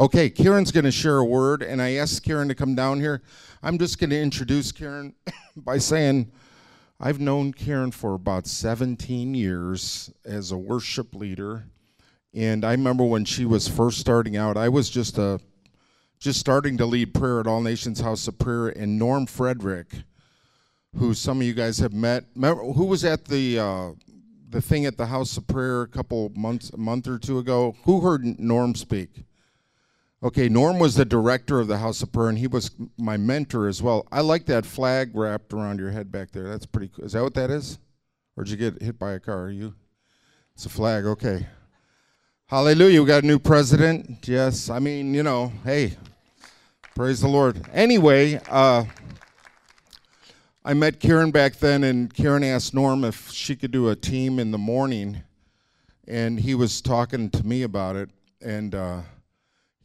Okay, 0.00 0.30
Karen's 0.30 0.72
going 0.72 0.86
to 0.86 0.90
share 0.90 1.18
a 1.18 1.24
word, 1.26 1.62
and 1.62 1.82
I 1.82 1.96
asked 1.96 2.22
Karen 2.22 2.48
to 2.48 2.54
come 2.54 2.74
down 2.74 3.00
here. 3.00 3.20
I'm 3.62 3.76
just 3.76 3.98
going 3.98 4.08
to 4.08 4.18
introduce 4.18 4.72
Karen 4.72 5.14
by 5.58 5.76
saying 5.76 6.32
I've 6.98 7.20
known 7.20 7.52
Karen 7.52 7.90
for 7.90 8.14
about 8.14 8.46
17 8.46 9.34
years 9.34 10.10
as 10.24 10.52
a 10.52 10.56
worship 10.56 11.14
leader, 11.14 11.66
and 12.32 12.64
I 12.64 12.70
remember 12.70 13.04
when 13.04 13.26
she 13.26 13.44
was 13.44 13.68
first 13.68 13.98
starting 13.98 14.38
out. 14.38 14.56
I 14.56 14.70
was 14.70 14.88
just 14.88 15.18
a 15.18 15.38
just 16.18 16.40
starting 16.40 16.78
to 16.78 16.86
lead 16.86 17.12
prayer 17.12 17.38
at 17.38 17.46
All 17.46 17.60
Nations 17.60 18.00
House 18.00 18.26
of 18.26 18.38
Prayer, 18.38 18.68
and 18.68 18.98
Norm 18.98 19.26
Frederick, 19.26 19.88
who 20.96 21.12
some 21.12 21.42
of 21.42 21.46
you 21.46 21.52
guys 21.52 21.76
have 21.76 21.92
met, 21.92 22.24
who 22.34 22.86
was 22.86 23.04
at 23.04 23.26
the 23.26 23.58
uh, 23.58 23.90
the 24.48 24.62
thing 24.62 24.86
at 24.86 24.96
the 24.96 25.08
House 25.08 25.36
of 25.36 25.46
Prayer 25.46 25.82
a 25.82 25.88
couple 25.88 26.32
months, 26.34 26.70
a 26.70 26.78
month 26.78 27.06
or 27.06 27.18
two 27.18 27.38
ago. 27.38 27.76
Who 27.84 28.00
heard 28.00 28.24
Norm 28.40 28.74
speak? 28.74 29.24
Okay, 30.22 30.50
Norm 30.50 30.78
was 30.78 30.96
the 30.96 31.06
director 31.06 31.60
of 31.60 31.66
the 31.66 31.78
House 31.78 32.02
of 32.02 32.12
Prayer, 32.12 32.28
and 32.28 32.36
he 32.36 32.46
was 32.46 32.70
my 32.98 33.16
mentor 33.16 33.66
as 33.66 33.82
well. 33.82 34.06
I 34.12 34.20
like 34.20 34.44
that 34.46 34.66
flag 34.66 35.12
wrapped 35.14 35.54
around 35.54 35.78
your 35.78 35.92
head 35.92 36.12
back 36.12 36.30
there. 36.30 36.46
That's 36.46 36.66
pretty 36.66 36.88
cool. 36.88 37.06
Is 37.06 37.12
that 37.12 37.22
what 37.22 37.32
that 37.34 37.50
is? 37.50 37.78
Or 38.36 38.44
did 38.44 38.50
you 38.50 38.56
get 38.58 38.82
hit 38.82 38.98
by 38.98 39.12
a 39.12 39.20
car? 39.20 39.44
Are 39.44 39.50
you? 39.50 39.74
It's 40.54 40.66
a 40.66 40.68
flag. 40.68 41.06
Okay. 41.06 41.46
Hallelujah. 42.48 43.00
We 43.00 43.06
got 43.06 43.22
a 43.22 43.26
new 43.26 43.38
president. 43.38 44.28
Yes. 44.28 44.68
I 44.68 44.78
mean, 44.78 45.14
you 45.14 45.22
know, 45.22 45.54
hey, 45.64 45.96
praise 46.94 47.22
the 47.22 47.28
Lord. 47.28 47.66
Anyway, 47.72 48.38
uh, 48.50 48.84
I 50.62 50.74
met 50.74 51.00
Karen 51.00 51.30
back 51.30 51.56
then, 51.56 51.82
and 51.82 52.12
Karen 52.12 52.44
asked 52.44 52.74
Norm 52.74 53.04
if 53.04 53.30
she 53.30 53.56
could 53.56 53.70
do 53.70 53.88
a 53.88 53.96
team 53.96 54.38
in 54.38 54.50
the 54.50 54.58
morning, 54.58 55.22
and 56.06 56.40
he 56.40 56.54
was 56.54 56.82
talking 56.82 57.30
to 57.30 57.46
me 57.46 57.62
about 57.62 57.96
it, 57.96 58.10
and. 58.42 58.74
Uh, 58.74 59.00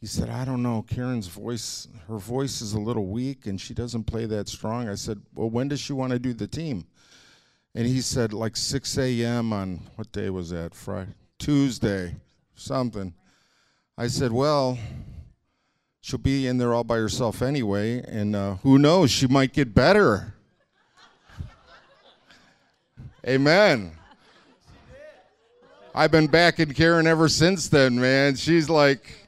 he 0.00 0.06
said, 0.06 0.28
I 0.28 0.44
don't 0.44 0.62
know, 0.62 0.84
Karen's 0.86 1.26
voice, 1.26 1.88
her 2.06 2.18
voice 2.18 2.60
is 2.60 2.74
a 2.74 2.80
little 2.80 3.06
weak 3.06 3.46
and 3.46 3.60
she 3.60 3.72
doesn't 3.72 4.04
play 4.04 4.26
that 4.26 4.48
strong. 4.48 4.88
I 4.88 4.94
said, 4.94 5.22
Well, 5.34 5.48
when 5.48 5.68
does 5.68 5.80
she 5.80 5.92
want 5.92 6.12
to 6.12 6.18
do 6.18 6.34
the 6.34 6.46
team? 6.46 6.86
And 7.74 7.86
he 7.86 8.00
said, 8.00 8.32
like 8.32 8.56
6 8.56 8.98
a.m. 8.98 9.52
on 9.52 9.80
what 9.96 10.12
day 10.12 10.30
was 10.30 10.50
that? 10.50 10.74
Friday, 10.74 11.12
Tuesday, 11.38 12.14
something. 12.54 13.14
I 13.96 14.08
said, 14.08 14.32
Well, 14.32 14.78
she'll 16.02 16.18
be 16.18 16.46
in 16.46 16.58
there 16.58 16.74
all 16.74 16.84
by 16.84 16.96
herself 16.96 17.40
anyway, 17.40 18.02
and 18.06 18.36
uh, 18.36 18.54
who 18.56 18.78
knows, 18.78 19.10
she 19.10 19.26
might 19.26 19.54
get 19.54 19.74
better. 19.74 20.34
Amen. 23.26 23.92
I've 25.94 26.10
been 26.10 26.26
backing 26.26 26.74
Karen 26.74 27.06
ever 27.06 27.26
since 27.26 27.68
then, 27.70 27.98
man. 27.98 28.36
She's 28.36 28.68
like, 28.68 29.25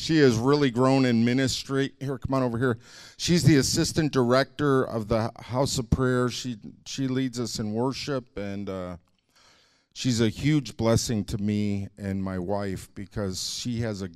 she 0.00 0.16
has 0.20 0.38
really 0.38 0.70
grown 0.70 1.04
in 1.04 1.26
ministry. 1.26 1.92
Here, 2.00 2.16
come 2.16 2.32
on 2.32 2.42
over 2.42 2.56
here. 2.56 2.78
She's 3.18 3.44
the 3.44 3.56
assistant 3.56 4.12
director 4.12 4.82
of 4.82 5.08
the 5.08 5.30
House 5.38 5.76
of 5.78 5.90
Prayer. 5.90 6.30
She 6.30 6.56
she 6.86 7.06
leads 7.06 7.38
us 7.38 7.58
in 7.58 7.74
worship, 7.74 8.38
and 8.38 8.70
uh, 8.70 8.96
she's 9.92 10.22
a 10.22 10.30
huge 10.30 10.78
blessing 10.78 11.22
to 11.24 11.36
me 11.36 11.88
and 11.98 12.24
my 12.24 12.38
wife 12.38 12.88
because 12.94 13.52
she 13.52 13.80
has 13.82 14.00
a. 14.00 14.08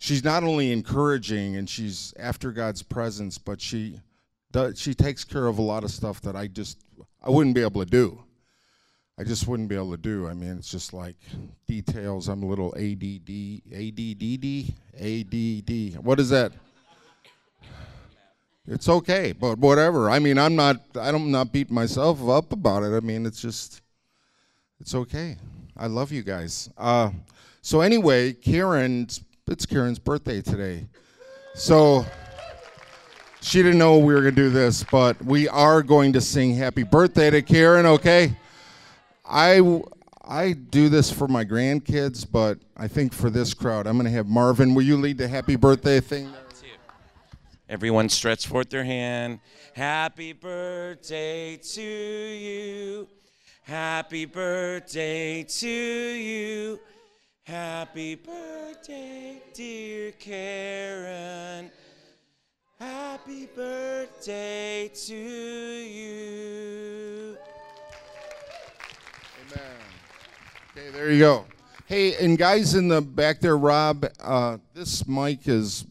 She's 0.00 0.24
not 0.24 0.42
only 0.42 0.72
encouraging 0.72 1.54
and 1.54 1.70
she's 1.70 2.12
after 2.18 2.50
God's 2.50 2.82
presence, 2.82 3.38
but 3.38 3.60
she 3.60 4.00
does, 4.50 4.80
she 4.80 4.94
takes 4.94 5.22
care 5.22 5.46
of 5.46 5.58
a 5.58 5.62
lot 5.62 5.84
of 5.84 5.92
stuff 5.92 6.20
that 6.22 6.34
I 6.34 6.48
just 6.48 6.80
I 7.22 7.30
wouldn't 7.30 7.54
be 7.54 7.62
able 7.62 7.84
to 7.84 7.90
do. 7.90 8.24
I 9.20 9.24
just 9.24 9.48
wouldn't 9.48 9.68
be 9.68 9.74
able 9.74 9.90
to 9.90 9.96
do. 9.96 10.28
I 10.28 10.34
mean, 10.34 10.56
it's 10.56 10.70
just 10.70 10.92
like 10.92 11.16
details. 11.66 12.28
I'm 12.28 12.44
a 12.44 12.46
little 12.46 12.72
ADD, 12.76 13.62
ADDD, 13.72 14.72
ADD. 14.94 16.04
What 16.04 16.20
is 16.20 16.30
that? 16.30 16.52
It's 18.68 18.88
okay, 18.88 19.32
but 19.32 19.58
whatever. 19.58 20.08
I 20.08 20.20
mean, 20.20 20.38
I'm 20.38 20.54
not. 20.54 20.80
I'm 20.94 21.32
not 21.32 21.52
beating 21.52 21.74
myself 21.74 22.26
up 22.28 22.52
about 22.52 22.84
it. 22.84 22.94
I 22.94 23.00
mean, 23.00 23.26
it's 23.26 23.40
just, 23.40 23.80
it's 24.78 24.94
okay. 24.94 25.36
I 25.76 25.88
love 25.88 26.12
you 26.12 26.22
guys. 26.22 26.70
Uh, 26.78 27.10
so 27.60 27.80
anyway, 27.80 28.34
Karen's. 28.34 29.24
It's 29.48 29.66
Karen's 29.66 29.98
birthday 29.98 30.42
today, 30.42 30.86
so 31.54 32.04
she 33.40 33.62
didn't 33.62 33.78
know 33.78 33.98
we 33.98 34.14
were 34.14 34.20
gonna 34.20 34.32
do 34.32 34.50
this, 34.50 34.84
but 34.84 35.20
we 35.24 35.48
are 35.48 35.82
going 35.82 36.12
to 36.12 36.20
sing 36.20 36.54
"Happy 36.54 36.84
Birthday" 36.84 37.30
to 37.30 37.42
Karen. 37.42 37.86
Okay. 37.86 38.36
I 39.28 39.82
I 40.24 40.52
do 40.52 40.88
this 40.88 41.10
for 41.10 41.28
my 41.28 41.44
grandkids, 41.44 42.26
but 42.30 42.58
I 42.76 42.88
think 42.88 43.12
for 43.12 43.30
this 43.30 43.54
crowd, 43.54 43.86
I'm 43.86 43.94
going 43.94 44.04
to 44.04 44.10
have 44.10 44.26
Marvin. 44.26 44.74
Will 44.74 44.82
you 44.82 44.96
lead 44.96 45.18
the 45.18 45.28
happy 45.28 45.56
birthday 45.56 46.00
thing? 46.00 46.30
Everyone 47.68 48.08
stretch 48.08 48.46
forth 48.46 48.70
their 48.70 48.84
hand. 48.84 49.40
Happy 49.74 50.32
birthday 50.32 51.56
to 51.56 51.82
you. 51.82 53.08
Happy 53.62 54.24
birthday 54.24 55.42
to 55.42 55.68
you. 55.68 56.80
Happy 57.44 58.14
birthday, 58.14 59.42
dear 59.52 60.12
Karen. 60.12 61.70
Happy 62.78 63.46
birthday 63.54 64.90
to 64.94 65.14
you. 65.14 66.18
Okay, 70.88 70.96
there 70.96 71.10
you 71.10 71.18
go. 71.18 71.44
Hey, 71.84 72.14
and 72.16 72.38
guys 72.38 72.74
in 72.74 72.88
the 72.88 73.02
back 73.02 73.40
there, 73.40 73.58
Rob, 73.58 74.06
uh, 74.20 74.56
this 74.72 75.06
mic 75.06 75.46
is 75.46 75.82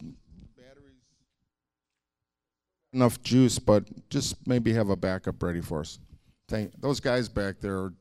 batteries 0.56 1.02
enough 2.92 3.22
juice, 3.22 3.60
but 3.60 3.84
just 4.10 4.34
maybe 4.46 4.72
have 4.72 4.90
a 4.90 4.96
backup 4.96 5.40
ready 5.40 5.60
for 5.60 5.80
us. 5.80 6.00
Thank 6.48 6.72
those 6.80 6.98
guys 6.98 7.28
back 7.28 7.60
there. 7.60 7.92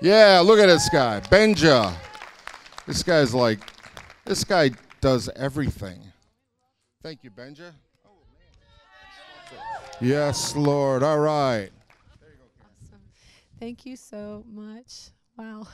yeah, 0.00 0.40
look 0.42 0.58
at 0.58 0.66
this 0.66 0.88
guy, 0.88 1.20
Benja. 1.20 1.92
This 2.86 3.02
guy's 3.02 3.34
like, 3.34 3.60
this 4.24 4.44
guy 4.44 4.70
does 5.02 5.28
everything. 5.36 6.00
Thank 7.02 7.22
you, 7.22 7.30
Benja. 7.30 7.72
Yes, 10.00 10.56
Lord. 10.56 11.02
All 11.02 11.18
right. 11.18 11.70
Awesome. 12.62 13.00
Thank 13.60 13.84
you 13.84 13.96
so 13.96 14.42
much. 14.50 15.10
Wow. 15.42 15.66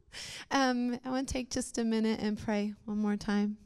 um, 0.50 0.98
I 1.04 1.10
want 1.10 1.28
to 1.28 1.32
take 1.32 1.48
just 1.48 1.78
a 1.78 1.84
minute 1.84 2.18
and 2.20 2.36
pray 2.36 2.74
one 2.86 2.98
more 2.98 3.16
time. 3.16 3.56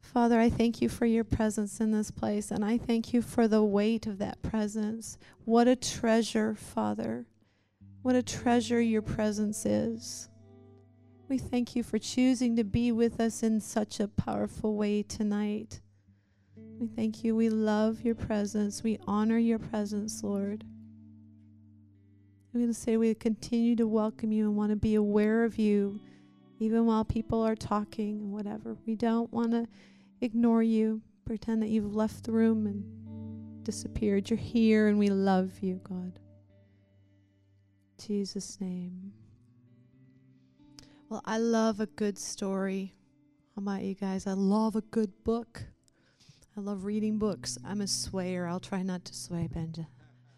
Father, 0.00 0.40
I 0.40 0.50
thank 0.50 0.82
you 0.82 0.88
for 0.88 1.06
your 1.06 1.22
presence 1.22 1.80
in 1.80 1.92
this 1.92 2.10
place, 2.10 2.50
and 2.50 2.64
I 2.64 2.78
thank 2.78 3.12
you 3.12 3.22
for 3.22 3.46
the 3.46 3.62
weight 3.62 4.08
of 4.08 4.18
that 4.18 4.42
presence. 4.42 5.18
What 5.44 5.68
a 5.68 5.76
treasure, 5.76 6.56
Father. 6.56 7.26
What 8.02 8.16
a 8.16 8.24
treasure 8.24 8.80
your 8.80 9.02
presence 9.02 9.64
is. 9.64 10.28
We 11.28 11.38
thank 11.38 11.76
you 11.76 11.84
for 11.84 12.00
choosing 12.00 12.56
to 12.56 12.64
be 12.64 12.90
with 12.90 13.20
us 13.20 13.44
in 13.44 13.60
such 13.60 14.00
a 14.00 14.08
powerful 14.08 14.74
way 14.74 15.04
tonight. 15.04 15.80
We 16.80 16.88
thank 16.88 17.22
you. 17.22 17.36
We 17.36 17.50
love 17.50 18.02
your 18.02 18.16
presence. 18.16 18.82
We 18.82 18.98
honor 19.06 19.38
your 19.38 19.60
presence, 19.60 20.24
Lord. 20.24 20.64
Going 22.54 22.66
to 22.66 22.74
say 22.74 22.98
we 22.98 23.14
continue 23.14 23.74
to 23.76 23.86
welcome 23.86 24.30
you 24.30 24.44
and 24.44 24.54
want 24.54 24.70
to 24.70 24.76
be 24.76 24.94
aware 24.94 25.44
of 25.44 25.58
you 25.58 25.98
even 26.58 26.84
while 26.84 27.02
people 27.02 27.40
are 27.40 27.56
talking 27.56 28.20
and 28.20 28.30
whatever. 28.30 28.76
We 28.86 28.94
don't 28.94 29.32
want 29.32 29.52
to 29.52 29.66
ignore 30.20 30.62
you, 30.62 31.00
pretend 31.24 31.62
that 31.62 31.70
you've 31.70 31.96
left 31.96 32.24
the 32.24 32.32
room 32.32 32.66
and 32.66 33.64
disappeared. 33.64 34.28
You're 34.28 34.38
here 34.38 34.88
and 34.88 34.98
we 34.98 35.08
love 35.08 35.60
you, 35.62 35.80
God. 35.82 36.20
In 37.98 38.06
Jesus' 38.06 38.60
name. 38.60 39.14
Well, 41.08 41.22
I 41.24 41.38
love 41.38 41.80
a 41.80 41.86
good 41.86 42.18
story. 42.18 42.94
How 43.56 43.62
about 43.62 43.82
you 43.82 43.94
guys? 43.94 44.26
I 44.26 44.34
love 44.34 44.76
a 44.76 44.82
good 44.82 45.24
book. 45.24 45.62
I 46.54 46.60
love 46.60 46.84
reading 46.84 47.16
books. 47.16 47.56
I'm 47.64 47.80
a 47.80 47.84
swayer. 47.84 48.46
I'll 48.46 48.60
try 48.60 48.82
not 48.82 49.06
to 49.06 49.14
sway, 49.14 49.48
Benja. 49.50 49.86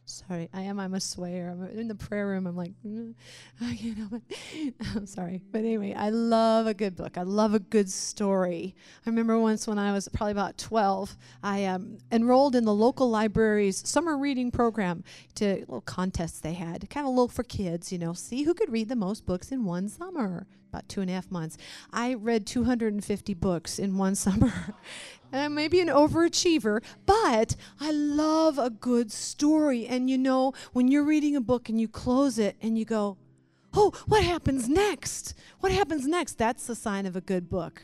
Sorry, 0.06 0.50
I 0.52 0.62
am. 0.62 0.78
I'm 0.78 0.92
a 0.92 0.98
swayer. 0.98 1.50
I'm 1.50 1.78
in 1.78 1.88
the 1.88 1.94
prayer 1.94 2.26
room. 2.26 2.46
I'm 2.46 2.56
like, 2.56 2.72
mm, 2.86 3.14
I 3.60 3.74
can't 3.74 3.96
help 3.96 4.12
it. 4.12 4.74
I'm 4.94 5.06
sorry, 5.06 5.40
but 5.50 5.60
anyway, 5.60 5.94
I 5.94 6.10
love 6.10 6.66
a 6.66 6.74
good 6.74 6.94
book. 6.94 7.16
I 7.16 7.22
love 7.22 7.54
a 7.54 7.58
good 7.58 7.90
story. 7.90 8.74
I 9.06 9.10
remember 9.10 9.38
once 9.38 9.66
when 9.66 9.78
I 9.78 9.92
was 9.92 10.08
probably 10.08 10.32
about 10.32 10.58
12, 10.58 11.16
I 11.42 11.64
um, 11.64 11.98
enrolled 12.12 12.54
in 12.54 12.66
the 12.66 12.74
local 12.74 13.08
library's 13.08 13.88
summer 13.88 14.18
reading 14.18 14.50
program. 14.50 15.04
To 15.36 15.54
little 15.54 15.80
contests 15.80 16.38
they 16.38 16.52
had, 16.52 16.88
kind 16.90 17.06
of 17.06 17.08
a 17.08 17.10
little 17.10 17.28
for 17.28 17.42
kids, 17.42 17.90
you 17.90 17.98
know, 17.98 18.12
see 18.12 18.42
who 18.42 18.52
could 18.52 18.70
read 18.70 18.90
the 18.90 18.96
most 18.96 19.24
books 19.24 19.50
in 19.50 19.64
one 19.64 19.88
summer. 19.88 20.46
About 20.74 20.88
two 20.88 21.02
and 21.02 21.08
a 21.08 21.12
half 21.12 21.30
months, 21.30 21.56
I 21.92 22.14
read 22.14 22.48
250 22.48 23.34
books 23.34 23.78
in 23.78 23.96
one 23.96 24.14
summer 24.16 24.52
and 25.30 25.40
I 25.40 25.46
may 25.46 25.68
be 25.68 25.78
an 25.78 25.86
overachiever, 25.86 26.82
but 27.06 27.54
I 27.78 27.92
love 27.92 28.58
a 28.58 28.70
good 28.70 29.12
story. 29.12 29.86
And 29.86 30.10
you 30.10 30.18
know, 30.18 30.52
when 30.72 30.88
you're 30.88 31.04
reading 31.04 31.36
a 31.36 31.40
book 31.40 31.68
and 31.68 31.80
you 31.80 31.86
close 31.86 32.40
it 32.40 32.56
and 32.60 32.76
you 32.76 32.84
go, 32.84 33.18
oh, 33.72 33.92
what 34.08 34.24
happens 34.24 34.68
next? 34.68 35.34
What 35.60 35.70
happens 35.70 36.08
next? 36.08 36.38
That's 36.38 36.66
the 36.66 36.74
sign 36.74 37.06
of 37.06 37.14
a 37.14 37.20
good 37.20 37.48
book. 37.48 37.82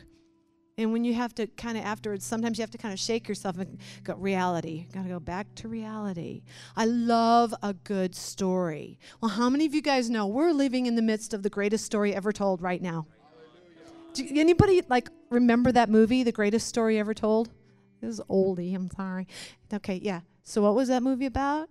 And 0.81 0.91
when 0.91 1.03
you 1.03 1.13
have 1.13 1.35
to 1.35 1.45
kind 1.45 1.77
of 1.77 1.85
afterwards, 1.85 2.25
sometimes 2.25 2.57
you 2.57 2.63
have 2.63 2.71
to 2.71 2.77
kind 2.77 2.91
of 2.91 2.99
shake 2.99 3.27
yourself 3.27 3.57
and 3.59 3.77
go, 4.03 4.15
reality. 4.15 4.87
Got 4.91 5.03
to 5.03 5.09
go 5.09 5.19
back 5.19 5.53
to 5.55 5.67
reality. 5.67 6.41
I 6.75 6.85
love 6.85 7.53
a 7.61 7.73
good 7.73 8.15
story. 8.15 8.97
Well, 9.21 9.29
how 9.29 9.49
many 9.49 9.65
of 9.65 9.75
you 9.75 9.81
guys 9.83 10.09
know 10.09 10.25
we're 10.25 10.53
living 10.53 10.87
in 10.87 10.95
the 10.95 11.03
midst 11.03 11.35
of 11.35 11.43
the 11.43 11.51
greatest 11.51 11.85
story 11.85 12.15
ever 12.15 12.31
told 12.31 12.63
right 12.63 12.81
now? 12.81 13.05
Do 14.13 14.27
anybody 14.35 14.81
like 14.89 15.09
remember 15.29 15.71
that 15.71 15.87
movie, 15.87 16.23
The 16.23 16.31
Greatest 16.31 16.67
Story 16.67 16.97
Ever 16.99 17.13
Told? 17.13 17.49
This 18.01 18.15
is 18.15 18.21
oldie, 18.29 18.75
I'm 18.75 18.89
sorry. 18.89 19.27
Okay, 19.71 19.99
yeah. 20.01 20.21
So 20.43 20.63
what 20.63 20.75
was 20.75 20.89
that 20.89 21.03
movie 21.03 21.27
about? 21.27 21.69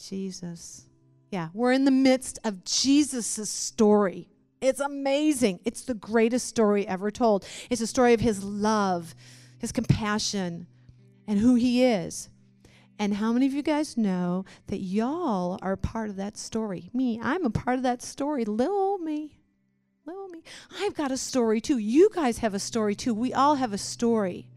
Jesus. 0.00 0.86
Yeah, 1.30 1.48
we're 1.52 1.72
in 1.72 1.84
the 1.84 1.90
midst 1.90 2.38
of 2.44 2.64
Jesus' 2.64 3.50
story. 3.50 4.28
It's 4.60 4.80
amazing. 4.80 5.60
It's 5.64 5.82
the 5.82 5.94
greatest 5.94 6.46
story 6.46 6.86
ever 6.86 7.10
told. 7.10 7.46
It's 7.70 7.80
a 7.80 7.86
story 7.86 8.12
of 8.12 8.20
his 8.20 8.44
love, 8.44 9.14
his 9.58 9.72
compassion, 9.72 10.66
and 11.26 11.38
who 11.38 11.54
he 11.54 11.84
is. 11.84 12.28
And 12.98 13.14
how 13.14 13.32
many 13.32 13.46
of 13.46 13.54
you 13.54 13.62
guys 13.62 13.96
know 13.96 14.44
that 14.66 14.80
y'all 14.80 15.58
are 15.62 15.76
part 15.76 16.10
of 16.10 16.16
that 16.16 16.36
story? 16.36 16.90
Me, 16.92 17.18
I'm 17.22 17.46
a 17.46 17.50
part 17.50 17.78
of 17.78 17.82
that 17.84 18.02
story. 18.02 18.44
Little 18.44 18.98
me. 18.98 19.38
Little 20.04 20.28
me. 20.28 20.42
I've 20.78 20.94
got 20.94 21.10
a 21.10 21.16
story 21.16 21.62
too. 21.62 21.78
You 21.78 22.10
guys 22.14 22.38
have 22.38 22.52
a 22.52 22.58
story 22.58 22.94
too. 22.94 23.14
We 23.14 23.32
all 23.32 23.54
have 23.54 23.72
a 23.72 23.78
story 23.78 24.50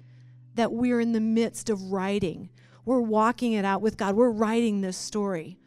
that 0.56 0.74
we're 0.74 1.00
in 1.00 1.14
the 1.14 1.22
midst 1.22 1.70
of 1.70 1.94
writing. 1.94 2.50
We're 2.84 3.00
walking 3.00 3.54
it 3.54 3.64
out 3.64 3.82
with 3.82 3.96
God. 3.96 4.16
We're 4.16 4.30
writing 4.30 4.82
this 4.82 4.98
story 4.98 5.58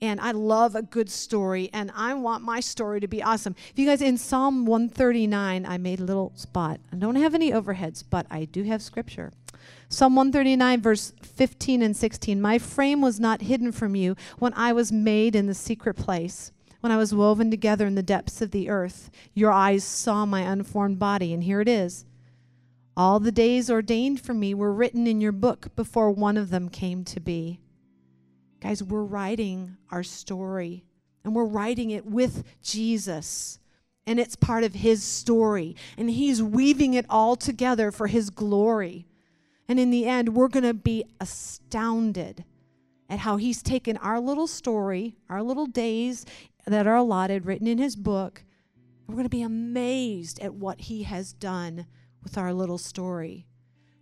and 0.00 0.20
I 0.20 0.32
love 0.32 0.74
a 0.74 0.82
good 0.82 1.10
story, 1.10 1.70
and 1.72 1.90
I 1.94 2.14
want 2.14 2.42
my 2.42 2.60
story 2.60 3.00
to 3.00 3.08
be 3.08 3.22
awesome. 3.22 3.54
If 3.70 3.78
you 3.78 3.86
guys 3.86 4.02
in 4.02 4.18
Psalm 4.18 4.66
139, 4.66 5.66
I 5.66 5.78
made 5.78 6.00
a 6.00 6.04
little 6.04 6.32
spot. 6.34 6.80
I 6.92 6.96
don't 6.96 7.16
have 7.16 7.34
any 7.34 7.50
overheads, 7.50 8.04
but 8.08 8.26
I 8.30 8.44
do 8.44 8.64
have 8.64 8.82
scripture. 8.82 9.32
Psalm 9.88 10.16
139, 10.16 10.82
verse 10.82 11.12
15 11.22 11.82
and 11.82 11.96
16. 11.96 12.40
My 12.40 12.58
frame 12.58 13.00
was 13.00 13.20
not 13.20 13.42
hidden 13.42 13.72
from 13.72 13.94
you 13.94 14.16
when 14.38 14.52
I 14.54 14.72
was 14.72 14.92
made 14.92 15.34
in 15.34 15.46
the 15.46 15.54
secret 15.54 15.94
place, 15.94 16.52
when 16.80 16.92
I 16.92 16.96
was 16.96 17.14
woven 17.14 17.50
together 17.50 17.86
in 17.86 17.94
the 17.94 18.02
depths 18.02 18.42
of 18.42 18.50
the 18.50 18.68
earth. 18.68 19.10
Your 19.34 19.52
eyes 19.52 19.84
saw 19.84 20.26
my 20.26 20.40
unformed 20.40 20.98
body, 20.98 21.32
and 21.32 21.44
here 21.44 21.60
it 21.60 21.68
is. 21.68 22.04
All 22.96 23.20
the 23.20 23.32
days 23.32 23.70
ordained 23.70 24.20
for 24.20 24.34
me 24.34 24.54
were 24.54 24.72
written 24.72 25.06
in 25.06 25.20
your 25.20 25.32
book 25.32 25.74
before 25.76 26.10
one 26.10 26.36
of 26.36 26.50
them 26.50 26.68
came 26.68 27.04
to 27.04 27.20
be. 27.20 27.60
Guys, 28.60 28.82
we're 28.82 29.02
writing 29.02 29.76
our 29.90 30.02
story 30.02 30.84
and 31.24 31.34
we're 31.34 31.44
writing 31.44 31.90
it 31.90 32.06
with 32.06 32.44
Jesus. 32.62 33.58
And 34.06 34.20
it's 34.20 34.36
part 34.36 34.62
of 34.62 34.74
his 34.74 35.02
story. 35.02 35.74
And 35.98 36.08
he's 36.08 36.42
weaving 36.42 36.94
it 36.94 37.04
all 37.10 37.34
together 37.34 37.90
for 37.90 38.06
his 38.06 38.30
glory. 38.30 39.06
And 39.68 39.80
in 39.80 39.90
the 39.90 40.06
end, 40.06 40.34
we're 40.34 40.48
going 40.48 40.64
to 40.64 40.74
be 40.74 41.04
astounded 41.20 42.44
at 43.08 43.18
how 43.20 43.36
he's 43.36 43.62
taken 43.62 43.96
our 43.96 44.20
little 44.20 44.46
story, 44.46 45.16
our 45.28 45.42
little 45.42 45.66
days 45.66 46.24
that 46.66 46.86
are 46.86 46.96
allotted, 46.96 47.46
written 47.46 47.66
in 47.66 47.78
his 47.78 47.96
book. 47.96 48.44
We're 49.06 49.14
going 49.14 49.24
to 49.24 49.28
be 49.28 49.42
amazed 49.42 50.40
at 50.40 50.54
what 50.54 50.82
he 50.82 51.02
has 51.04 51.32
done 51.32 51.86
with 52.22 52.38
our 52.38 52.52
little 52.52 52.78
story. 52.78 53.46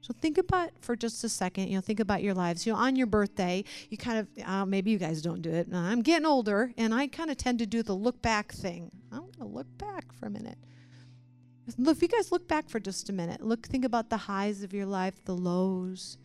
So 0.04 0.12
think 0.20 0.36
about 0.36 0.68
for 0.82 0.96
just 0.96 1.24
a 1.24 1.30
second, 1.30 1.68
you 1.68 1.76
know, 1.76 1.80
think 1.80 1.98
about 1.98 2.22
your 2.22 2.34
lives. 2.34 2.66
You 2.66 2.74
know, 2.74 2.78
on 2.78 2.94
your 2.94 3.06
birthday, 3.06 3.64
you 3.88 3.96
kind 3.96 4.18
of, 4.18 4.28
uh, 4.46 4.66
maybe 4.66 4.90
you 4.90 4.98
guys 4.98 5.22
don't 5.22 5.40
do 5.40 5.50
it. 5.50 5.66
I'm 5.72 6.02
getting 6.02 6.26
older, 6.26 6.74
and 6.76 6.92
I 6.92 7.06
kind 7.06 7.30
of 7.30 7.38
tend 7.38 7.60
to 7.60 7.66
do 7.66 7.82
the 7.82 7.94
look 7.94 8.20
back 8.20 8.52
thing. 8.52 8.90
I'm 9.10 9.20
going 9.20 9.32
to 9.32 9.46
look 9.46 9.78
back 9.78 10.12
for 10.12 10.26
a 10.26 10.30
minute. 10.30 10.58
If 11.78 12.02
you 12.02 12.08
guys 12.08 12.30
look 12.30 12.46
back 12.46 12.68
for 12.68 12.78
just 12.80 13.08
a 13.08 13.14
minute, 13.14 13.40
look, 13.40 13.66
think 13.66 13.86
about 13.86 14.10
the 14.10 14.18
highs 14.18 14.62
of 14.62 14.74
your 14.74 14.84
life, 14.84 15.24
the 15.24 15.34
lows, 15.34 16.18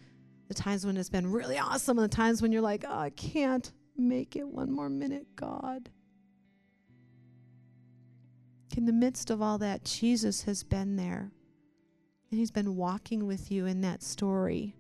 the 0.50 0.54
times 0.54 0.86
when 0.86 0.98
it's 0.98 1.10
been 1.10 1.32
really 1.32 1.58
awesome, 1.58 1.98
and 2.00 2.12
the 2.12 2.14
times 2.14 2.42
when 2.42 2.52
you're 2.52 2.62
like, 2.62 2.84
oh, 2.86 3.00
I 3.00 3.12
can't 3.12 3.72
make 3.96 4.36
it 4.36 4.46
one 4.46 4.74
more 4.74 4.90
minute, 4.90 5.26
God. 5.38 5.90
In 8.76 8.84
the 8.86 8.92
midst 8.92 9.30
of 9.30 9.42
all 9.42 9.58
that, 9.60 9.86
Jesus 9.86 10.42
has 10.42 10.64
been 10.64 10.98
there. 10.98 11.32
And 12.30 12.40
He's 12.40 12.52
been 12.52 12.76
walking 12.76 13.26
with 13.26 13.52
you 13.52 13.66
in 13.66 13.82
that 13.82 14.04
story. 14.04 14.76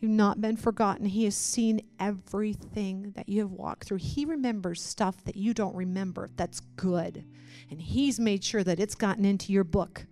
You've 0.00 0.10
not 0.10 0.40
been 0.40 0.56
forgotten. 0.56 1.06
He 1.06 1.24
has 1.24 1.34
seen 1.34 1.80
everything 1.98 3.12
that 3.16 3.28
you 3.28 3.40
have 3.40 3.52
walked 3.52 3.84
through. 3.84 3.98
He 3.98 4.24
remembers 4.24 4.82
stuff 4.82 5.24
that 5.24 5.36
you 5.36 5.54
don't 5.54 5.74
remember. 5.74 6.28
That's 6.36 6.60
good. 6.76 7.24
And 7.70 7.80
He's 7.80 8.20
made 8.20 8.44
sure 8.44 8.62
that 8.64 8.80
it's 8.80 8.94
gotten 8.94 9.24
into 9.24 9.52
your 9.52 9.64
book 9.64 10.06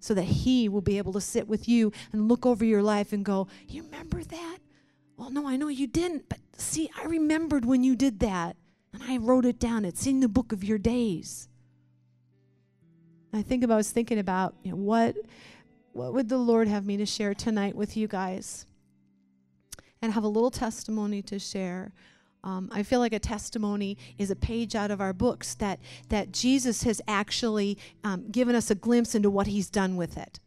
so 0.00 0.14
that 0.14 0.24
He 0.24 0.68
will 0.68 0.80
be 0.80 0.98
able 0.98 1.12
to 1.12 1.20
sit 1.20 1.46
with 1.46 1.68
you 1.68 1.92
and 2.12 2.28
look 2.28 2.44
over 2.44 2.64
your 2.64 2.82
life 2.82 3.12
and 3.12 3.24
go, 3.24 3.48
You 3.68 3.84
remember 3.84 4.22
that? 4.22 4.58
Well, 5.16 5.30
no, 5.30 5.46
I 5.46 5.56
know 5.56 5.68
you 5.68 5.86
didn't, 5.86 6.28
but 6.28 6.38
see, 6.56 6.90
I 7.00 7.04
remembered 7.06 7.64
when 7.64 7.84
you 7.84 7.94
did 7.94 8.18
that. 8.20 8.56
And 8.92 9.02
I 9.02 9.16
wrote 9.16 9.44
it 9.44 9.58
down. 9.58 9.84
It's 9.84 10.06
in 10.06 10.20
the 10.20 10.28
book 10.28 10.52
of 10.52 10.62
your 10.62 10.78
days. 10.78 11.48
I 13.32 13.42
think 13.42 13.64
about, 13.64 13.74
I 13.74 13.78
was 13.78 13.90
thinking 13.90 14.18
about 14.18 14.54
you 14.62 14.70
know, 14.70 14.76
what 14.76 15.16
what 15.94 16.12
would 16.12 16.28
the 16.28 16.38
Lord 16.38 16.68
have 16.68 16.84
me 16.84 16.96
to 16.96 17.06
share 17.06 17.34
tonight 17.34 17.76
with 17.76 17.96
you 17.96 18.08
guys? 18.08 18.66
And 20.02 20.12
have 20.12 20.24
a 20.24 20.28
little 20.28 20.50
testimony 20.50 21.22
to 21.22 21.38
share. 21.38 21.92
Um, 22.42 22.68
I 22.72 22.82
feel 22.82 23.00
like 23.00 23.14
a 23.14 23.18
testimony 23.18 23.96
is 24.18 24.30
a 24.30 24.36
page 24.36 24.74
out 24.74 24.90
of 24.90 25.00
our 25.00 25.14
books 25.14 25.54
that, 25.54 25.80
that 26.10 26.32
Jesus 26.32 26.82
has 26.82 27.00
actually 27.08 27.78
um, 28.02 28.28
given 28.30 28.54
us 28.54 28.70
a 28.70 28.74
glimpse 28.74 29.14
into 29.14 29.30
what 29.30 29.46
he's 29.46 29.70
done 29.70 29.96
with 29.96 30.18
it. 30.18 30.40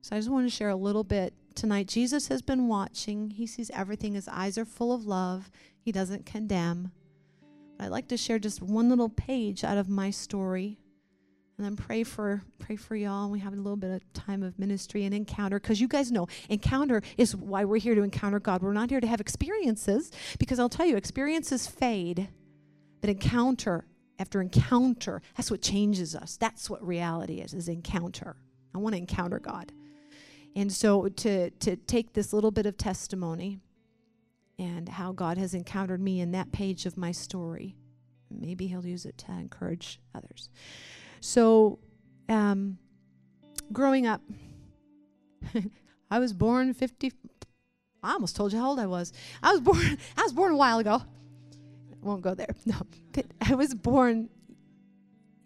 So 0.00 0.16
I 0.16 0.18
just 0.18 0.30
want 0.30 0.46
to 0.46 0.54
share 0.54 0.70
a 0.70 0.74
little 0.74 1.04
bit 1.04 1.34
tonight. 1.54 1.86
Jesus 1.86 2.26
has 2.26 2.42
been 2.42 2.66
watching, 2.66 3.30
he 3.30 3.46
sees 3.46 3.70
everything. 3.70 4.14
His 4.14 4.26
eyes 4.26 4.58
are 4.58 4.64
full 4.64 4.92
of 4.92 5.06
love, 5.06 5.50
he 5.78 5.92
doesn't 5.92 6.26
condemn. 6.26 6.90
I'd 7.78 7.88
like 7.88 8.08
to 8.08 8.16
share 8.16 8.38
just 8.38 8.62
one 8.62 8.88
little 8.88 9.10
page 9.10 9.62
out 9.62 9.78
of 9.78 9.88
my 9.88 10.10
story 10.10 10.78
and 11.62 11.78
then 11.78 11.84
pray 11.86 12.02
for 12.02 12.42
pray 12.58 12.74
for 12.74 12.96
y'all. 12.96 13.30
We 13.30 13.38
have 13.38 13.52
a 13.52 13.56
little 13.56 13.76
bit 13.76 13.92
of 13.92 14.12
time 14.14 14.42
of 14.42 14.58
ministry 14.58 15.04
and 15.04 15.14
encounter 15.14 15.60
because 15.60 15.80
you 15.80 15.86
guys 15.86 16.10
know 16.10 16.26
encounter 16.48 17.02
is 17.16 17.36
why 17.36 17.64
we're 17.64 17.78
here 17.78 17.94
to 17.94 18.02
encounter 18.02 18.40
God. 18.40 18.62
We're 18.62 18.72
not 18.72 18.90
here 18.90 19.00
to 19.00 19.06
have 19.06 19.20
experiences 19.20 20.10
because 20.40 20.58
I'll 20.58 20.68
tell 20.68 20.86
you 20.86 20.96
experiences 20.96 21.68
fade, 21.68 22.28
but 23.00 23.10
encounter 23.10 23.86
after 24.18 24.40
encounter 24.40 25.22
that's 25.36 25.52
what 25.52 25.62
changes 25.62 26.16
us. 26.16 26.36
That's 26.36 26.68
what 26.68 26.84
reality 26.84 27.40
is 27.40 27.54
is 27.54 27.68
encounter. 27.68 28.34
I 28.74 28.78
want 28.78 28.94
to 28.94 28.98
encounter 28.98 29.38
God. 29.38 29.70
And 30.56 30.72
so 30.72 31.06
to 31.06 31.50
to 31.50 31.76
take 31.76 32.12
this 32.12 32.32
little 32.32 32.50
bit 32.50 32.66
of 32.66 32.76
testimony 32.76 33.60
and 34.58 34.88
how 34.88 35.12
God 35.12 35.38
has 35.38 35.54
encountered 35.54 36.00
me 36.00 36.20
in 36.20 36.32
that 36.32 36.50
page 36.50 36.86
of 36.86 36.96
my 36.96 37.12
story, 37.12 37.76
maybe 38.28 38.66
he'll 38.66 38.84
use 38.84 39.06
it 39.06 39.16
to 39.18 39.30
encourage 39.30 40.00
others. 40.12 40.50
So, 41.22 41.78
um, 42.28 42.78
growing 43.72 44.08
up, 44.08 44.20
I 46.10 46.18
was 46.18 46.32
born 46.32 46.74
50. 46.74 47.12
I 48.02 48.12
almost 48.14 48.34
told 48.34 48.52
you 48.52 48.58
how 48.58 48.70
old 48.70 48.80
I 48.80 48.86
was. 48.86 49.12
I 49.40 49.52
was 49.52 49.60
born. 49.60 49.78
I 50.16 50.22
was 50.22 50.32
born 50.32 50.52
a 50.52 50.56
while 50.56 50.80
ago. 50.80 51.00
I 51.00 51.96
won't 52.04 52.22
go 52.22 52.34
there. 52.34 52.52
No, 52.66 52.74
I 53.40 53.54
was 53.54 53.72
born, 53.72 54.30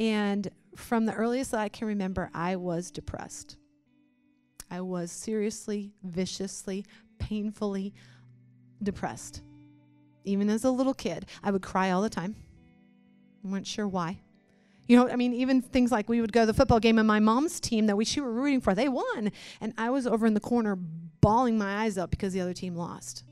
and 0.01 0.49
from 0.77 1.05
the 1.05 1.13
earliest 1.13 1.51
that 1.51 1.61
I 1.61 1.69
can 1.69 1.89
remember, 1.89 2.31
I 2.33 2.57
was 2.57 2.91
depressed. 2.91 3.59
I 4.71 4.81
was 4.81 5.13
seriously, 5.13 5.93
viciously, 6.03 6.87
painfully 7.19 7.93
depressed. 8.83 9.43
Even 10.25 10.49
as 10.49 10.65
a 10.65 10.71
little 10.71 10.95
kid, 10.95 11.27
I 11.45 11.51
would 11.51 11.63
cry 11.63 11.91
all 11.91 12.01
the 12.01 12.09
time. 12.09 12.35
I 13.45 13.49
weren't 13.51 13.67
sure 13.67 13.87
why. 13.87 14.21
You 14.87 14.97
know, 14.97 15.09
I 15.09 15.17
mean, 15.17 15.33
even 15.35 15.63
things 15.63 15.91
like 15.91 16.09
we 16.09 16.21
would 16.21 16.33
go 16.33 16.43
to 16.43 16.47
the 16.47 16.55
football 16.55 16.81
game 16.81 16.99
and 16.99 17.09
my 17.09 17.21
mom's 17.21 17.61
team 17.61 17.87
that 17.87 17.97
we 17.97 18.05
she 18.05 18.21
were 18.21 18.33
rooting 18.33 18.61
for, 18.61 18.75
they 18.75 18.89
won. 18.89 19.33
And 19.61 19.75
I 19.77 19.91
was 19.91 20.07
over 20.07 20.27
in 20.27 20.35
the 20.35 20.41
corner 20.41 20.77
bawling 20.77 21.59
my 21.59 21.83
eyes 21.83 21.99
out 21.99 22.11
because 22.11 22.33
the 22.33 22.41
other 22.41 22.55
team 22.55 22.77
lost. 22.77 23.25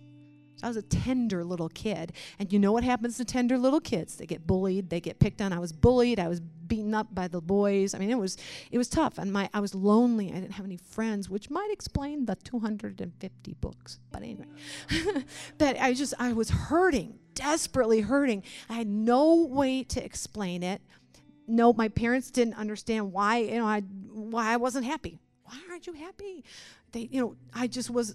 So 0.56 0.66
I 0.66 0.68
was 0.68 0.76
a 0.76 0.82
tender 0.82 1.44
little 1.44 1.68
kid. 1.68 2.12
And 2.38 2.52
you 2.52 2.58
know 2.58 2.72
what 2.72 2.84
happens 2.84 3.16
to 3.18 3.24
tender 3.24 3.58
little 3.58 3.80
kids? 3.80 4.16
They 4.16 4.26
get 4.26 4.46
bullied, 4.46 4.90
they 4.90 5.00
get 5.00 5.18
picked 5.18 5.40
on. 5.40 5.52
I 5.52 5.58
was 5.58 5.72
bullied, 5.72 6.18
I 6.18 6.28
was 6.28 6.40
beaten 6.40 6.94
up 6.94 7.14
by 7.14 7.28
the 7.28 7.40
boys. 7.40 7.94
I 7.94 7.98
mean, 7.98 8.10
it 8.10 8.18
was 8.18 8.36
it 8.70 8.78
was 8.78 8.88
tough. 8.88 9.18
And 9.18 9.32
my 9.32 9.48
I 9.52 9.60
was 9.60 9.74
lonely. 9.74 10.30
I 10.30 10.34
didn't 10.34 10.52
have 10.54 10.66
any 10.66 10.76
friends, 10.76 11.28
which 11.28 11.50
might 11.50 11.70
explain 11.70 12.26
the 12.26 12.36
250 12.36 13.54
books. 13.60 13.98
But 14.10 14.22
anyway. 14.22 14.46
but 15.58 15.78
I 15.80 15.94
just 15.94 16.14
I 16.18 16.32
was 16.32 16.50
hurting, 16.50 17.18
desperately 17.34 18.00
hurting. 18.00 18.42
I 18.68 18.74
had 18.74 18.88
no 18.88 19.44
way 19.44 19.82
to 19.84 20.04
explain 20.04 20.62
it 20.62 20.82
no, 21.46 21.72
my 21.72 21.88
parents 21.88 22.30
didn't 22.30 22.54
understand 22.54 23.12
why, 23.12 23.38
you 23.38 23.56
know, 23.58 23.66
I 23.66 23.80
why 23.80 24.52
I 24.52 24.56
wasn't 24.56 24.86
happy. 24.86 25.20
Why 25.44 25.58
aren't 25.70 25.86
you 25.86 25.92
happy? 25.92 26.44
They, 26.92 27.08
you 27.10 27.20
know, 27.20 27.36
I 27.52 27.66
just 27.66 27.90
was 27.90 28.14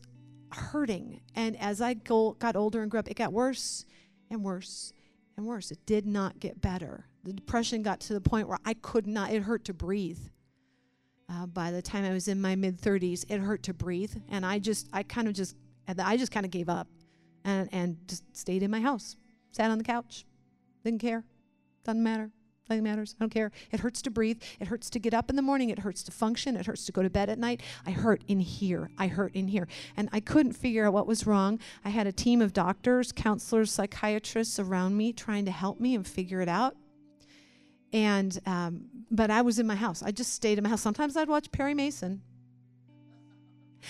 hurting. 0.52 1.22
And 1.36 1.58
as 1.60 1.82
I 1.82 1.94
go, 1.94 2.34
got 2.34 2.56
older 2.56 2.82
and 2.82 2.90
grew 2.90 3.00
up, 3.00 3.10
it 3.10 3.16
got 3.16 3.32
worse 3.34 3.86
and 4.30 4.44
worse 4.44 4.94
and 5.38 5.46
worse. 5.46 5.72
It 5.72 5.86
did 5.86 6.06
not 6.08 6.40
get 6.40 6.62
better. 6.62 7.06
The 7.24 7.34
depression 7.34 7.84
got 7.84 8.00
to 8.02 8.14
the 8.14 8.22
point 8.22 8.48
where 8.48 8.58
I 8.66 8.74
could 8.76 9.06
not, 9.08 9.32
it 9.32 9.44
hurt 9.44 9.66
to 9.66 9.74
breathe. 9.74 10.20
uh, 11.30 11.46
by 11.46 11.72
the 11.72 11.82
time 11.82 12.04
I 12.06 12.12
was 12.12 12.28
in 12.28 12.42
my 12.42 12.56
mid 12.56 12.82
30s, 12.82 13.26
it 13.30 13.40
hurt 13.40 13.64
to 13.64 13.74
breathe, 13.74 14.16
and 14.30 14.46
I 14.46 14.60
just, 14.60 14.88
I 14.92 15.04
kind 15.04 15.28
of 15.28 15.34
just, 15.34 15.56
I 15.88 16.18
just 16.18 16.32
kind 16.32 16.46
of 16.46 16.52
gave 16.52 16.70
up, 16.70 16.88
and 17.44 17.70
and 17.72 17.98
just 18.08 18.24
stayed 18.36 18.64
in 18.64 18.72
my 18.72 18.82
house, 18.82 19.16
sat 19.52 19.70
on 19.70 19.78
the 19.78 19.84
couch, 19.84 20.26
didn't 20.84 21.00
care, 21.02 21.24
doesn't 21.84 22.02
matter. 22.04 22.32
Nothing 22.70 22.84
matters. 22.84 23.16
I 23.20 23.24
don't 23.24 23.32
care. 23.32 23.52
It 23.72 23.80
hurts 23.80 24.00
to 24.04 24.12
breathe. 24.12 24.40
It 24.60 24.68
hurts 24.68 24.92
to 24.92 25.00
get 25.00 25.16
up 25.16 25.32
in 25.32 25.36
the 25.36 25.42
morning. 25.42 25.72
It 25.72 25.80
hurts 25.80 26.04
to 26.04 26.12
function. 26.12 26.56
It 26.56 26.68
hurts 26.68 26.86
to 26.86 26.92
go 26.92 27.02
to 27.02 27.10
bed 27.10 27.28
at 27.28 27.40
night. 27.40 27.62
I 27.88 27.92
hurt 27.92 28.24
in 28.28 28.40
here. 28.40 28.92
I 28.96 29.08
hurt 29.08 29.34
in 29.34 29.48
here. 29.48 29.68
And 29.98 30.08
I 30.14 30.20
couldn't 30.20 30.54
figure 30.54 30.86
out 30.86 30.94
what 30.94 31.08
was 31.08 31.26
wrong. 31.26 31.60
I 31.84 31.90
had 31.90 32.06
a 32.06 32.12
team 32.12 32.44
of 32.44 32.54
doctors, 32.54 33.12
counselors, 33.12 33.72
psychiatrists 33.72 34.60
around 34.60 34.96
me 34.98 35.14
trying 35.14 35.46
to 35.46 35.52
help 35.52 35.80
me 35.80 35.96
and 35.96 36.06
figure 36.06 36.42
it 36.42 36.50
out. 36.50 36.76
And, 37.92 38.40
um, 38.46 38.86
but 39.10 39.32
I 39.32 39.42
was 39.42 39.58
in 39.58 39.66
my 39.66 39.76
house. 39.76 40.04
I 40.04 40.12
just 40.12 40.34
stayed 40.34 40.60
in 40.60 40.64
my 40.64 40.70
house. 40.70 40.82
Sometimes 40.82 41.18
I'd 41.18 41.28
watch 41.28 41.52
Perry 41.52 41.74
Mason. 41.74 42.22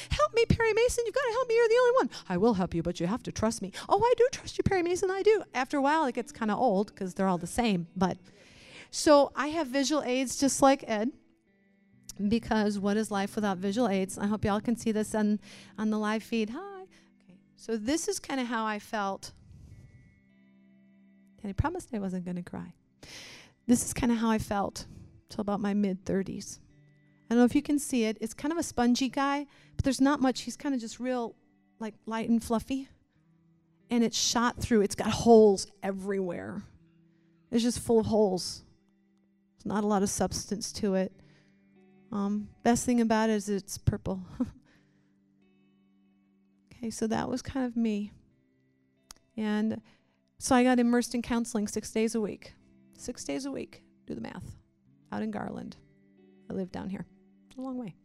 Help 0.10 0.34
me, 0.34 0.46
Perry 0.46 0.72
Mason. 0.72 1.04
You've 1.06 1.16
got 1.16 1.26
to 1.26 1.32
help 1.32 1.50
me. 1.50 1.56
You're 1.56 1.68
the 1.68 1.80
only 1.82 1.96
one. 1.96 2.10
I 2.30 2.38
will 2.38 2.54
help 2.54 2.74
you, 2.74 2.82
but 2.82 3.02
you 3.02 3.08
have 3.08 3.24
to 3.24 3.34
trust 3.34 3.62
me. 3.62 3.74
Oh, 3.90 4.00
I 4.02 4.14
do 4.16 4.28
trust 4.32 4.58
you, 4.58 4.64
Perry 4.64 4.84
Mason. 4.84 5.12
I 5.12 5.22
do. 5.22 5.44
After 5.54 5.78
a 5.78 5.82
while, 5.82 6.06
it 6.06 6.16
gets 6.16 6.32
kind 6.32 6.50
of 6.50 6.60
old 6.60 6.94
because 6.94 7.14
they're 7.14 7.28
all 7.28 7.38
the 7.38 7.48
same. 7.48 7.88
But 7.98 8.18
so 8.92 9.32
I 9.36 9.48
have 9.48 9.68
visual 9.68 10.02
aids 10.04 10.38
just 10.38 10.62
like 10.62 10.84
Ed 10.88 11.12
because 12.28 12.80
what 12.80 12.98
is 12.98 13.12
life 13.12 13.36
without 13.36 13.58
visual 13.58 13.88
aids? 13.88 14.18
I 14.18 14.28
hope 14.28 14.44
y'all 14.44 14.60
can 14.60 14.76
see 14.76 14.92
this 14.92 15.16
on, 15.16 15.40
on 15.78 15.90
the 15.90 15.98
live 15.98 16.24
feed. 16.24 16.50
Hi. 16.50 16.82
Okay. 16.82 17.38
So 17.56 17.78
this 17.78 18.08
is 18.08 18.20
kind 18.20 18.40
of 18.40 18.48
how 18.48 18.66
I 18.66 18.80
felt. 18.80 19.32
And 21.42 21.50
I 21.50 21.54
promised 21.54 21.90
I 21.94 22.00
wasn't 22.00 22.26
going 22.26 22.36
to 22.36 22.44
cry. 22.44 22.74
This 23.68 23.86
is 23.86 23.94
kind 23.94 24.12
of 24.12 24.18
how 24.18 24.30
I 24.30 24.40
felt 24.40 24.86
till 25.30 25.42
about 25.42 25.60
my 25.60 25.74
mid 25.74 26.04
30s. 26.06 26.60
I 27.30 27.36
don't 27.36 27.40
know 27.40 27.46
if 27.46 27.56
you 27.56 27.62
can 27.62 27.78
see 27.78 28.06
it. 28.06 28.18
It's 28.20 28.34
kind 28.34 28.52
of 28.52 28.58
a 28.58 28.64
spongy 28.64 29.08
guy, 29.08 29.46
but 29.76 29.86
there's 29.86 30.02
not 30.02 30.20
much. 30.20 30.42
He's 30.42 30.58
kind 30.58 30.74
of 30.74 30.82
just 30.82 31.00
real, 31.00 31.36
like 31.80 31.94
light 32.08 32.28
and 32.28 32.44
fluffy. 32.44 32.90
And 33.92 34.04
it's 34.04 34.18
shot 34.18 34.58
through. 34.58 34.82
It's 34.82 34.96
got 34.96 35.10
holes 35.10 35.68
everywhere. 35.84 36.64
It's 37.52 37.64
just 37.64 37.80
full 37.80 38.00
of 38.00 38.08
holes. 38.08 38.64
There's 39.60 39.74
not 39.74 39.84
a 39.84 39.88
lot 39.88 40.04
of 40.04 40.10
substance 40.10 40.72
to 40.74 40.96
it. 40.96 41.12
Um, 42.14 42.48
best 42.64 42.86
thing 42.86 43.02
about 43.02 43.30
it 43.30 43.34
is 43.34 43.50
it's 43.50 43.78
purple. 43.78 44.22
okay, 46.74 46.90
so 46.90 47.08
that 47.08 47.30
was 47.30 47.42
kind 47.42 47.66
of 47.66 47.76
me. 47.76 48.14
And 49.36 49.82
so 50.38 50.56
I 50.56 50.64
got 50.64 50.80
immersed 50.80 51.14
in 51.14 51.22
counseling 51.22 51.68
six 51.68 51.92
days 51.92 52.16
a 52.16 52.22
week. 52.22 52.54
Six 52.98 53.26
days 53.26 53.46
a 53.46 53.52
week. 53.52 53.84
Do 54.08 54.16
the 54.16 54.22
math. 54.22 54.56
Out 55.12 55.24
in 55.24 55.32
Garland. 55.32 55.76
I 56.50 56.54
live 56.54 56.72
down 56.72 56.90
here. 56.90 57.06
It's 57.50 57.58
a 57.58 57.62
long 57.62 57.78
way. 57.78 57.96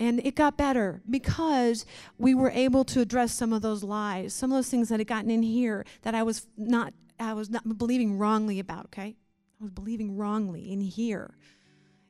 And 0.00 0.20
it 0.24 0.36
got 0.36 0.56
better 0.56 1.02
because 1.08 1.84
we 2.16 2.34
were 2.34 2.50
able 2.50 2.84
to 2.86 3.00
address 3.00 3.32
some 3.32 3.52
of 3.52 3.60
those 3.60 3.82
lies, 3.82 4.32
some 4.32 4.50
of 4.50 4.56
those 4.56 4.70
things 4.70 4.88
that 4.88 5.00
had 5.00 5.06
gotten 5.06 5.30
in 5.30 5.42
here 5.42 5.84
that 6.02 6.14
I 6.14 6.22
was 6.22 6.46
not 6.56 6.94
I 7.20 7.34
was 7.34 7.50
not 7.50 7.76
believing 7.76 8.16
wrongly 8.16 8.60
about, 8.60 8.86
okay? 8.86 9.16
I 9.60 9.64
was 9.64 9.70
believing 9.70 10.16
wrongly 10.16 10.72
in 10.72 10.80
here. 10.80 11.34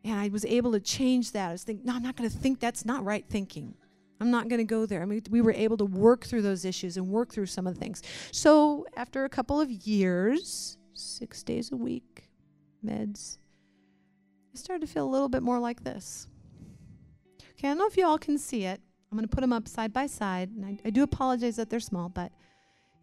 And 0.04 0.14
I 0.14 0.28
was 0.28 0.44
able 0.44 0.72
to 0.72 0.80
change 0.80 1.32
that. 1.32 1.48
I 1.48 1.52
was 1.52 1.64
thinking, 1.64 1.86
no, 1.86 1.94
I'm 1.94 2.02
not 2.02 2.16
going 2.16 2.28
to 2.28 2.36
think 2.36 2.60
that's 2.60 2.84
not 2.84 3.04
right 3.04 3.24
thinking. 3.28 3.74
I'm 4.20 4.30
not 4.30 4.48
going 4.48 4.58
to 4.58 4.64
go 4.64 4.86
there. 4.86 5.02
I 5.02 5.04
mean, 5.04 5.22
we 5.30 5.40
were 5.40 5.52
able 5.52 5.76
to 5.78 5.84
work 5.84 6.26
through 6.26 6.42
those 6.42 6.64
issues 6.64 6.96
and 6.96 7.08
work 7.08 7.32
through 7.32 7.46
some 7.46 7.66
of 7.66 7.74
the 7.74 7.80
things. 7.80 8.02
So 8.32 8.86
after 8.96 9.24
a 9.24 9.28
couple 9.28 9.60
of 9.60 9.70
years, 9.70 10.76
six 10.94 11.42
days 11.42 11.70
a 11.72 11.76
week, 11.76 12.28
meds, 12.84 13.38
I 14.52 14.58
started 14.58 14.86
to 14.86 14.92
feel 14.92 15.06
a 15.06 15.10
little 15.10 15.28
bit 15.28 15.42
more 15.42 15.58
like 15.58 15.84
this. 15.84 16.26
Okay, 17.52 17.68
I 17.68 17.70
don't 17.70 17.78
know 17.78 17.86
if 17.86 17.96
you 17.96 18.06
all 18.06 18.18
can 18.18 18.38
see 18.38 18.64
it. 18.64 18.80
I'm 19.10 19.16
going 19.16 19.28
to 19.28 19.34
put 19.34 19.40
them 19.40 19.52
up 19.52 19.68
side 19.68 19.92
by 19.92 20.06
side. 20.06 20.50
And 20.50 20.64
I, 20.64 20.78
I 20.84 20.90
do 20.90 21.02
apologize 21.02 21.56
that 21.56 21.70
they're 21.70 21.80
small, 21.80 22.08
but 22.08 22.32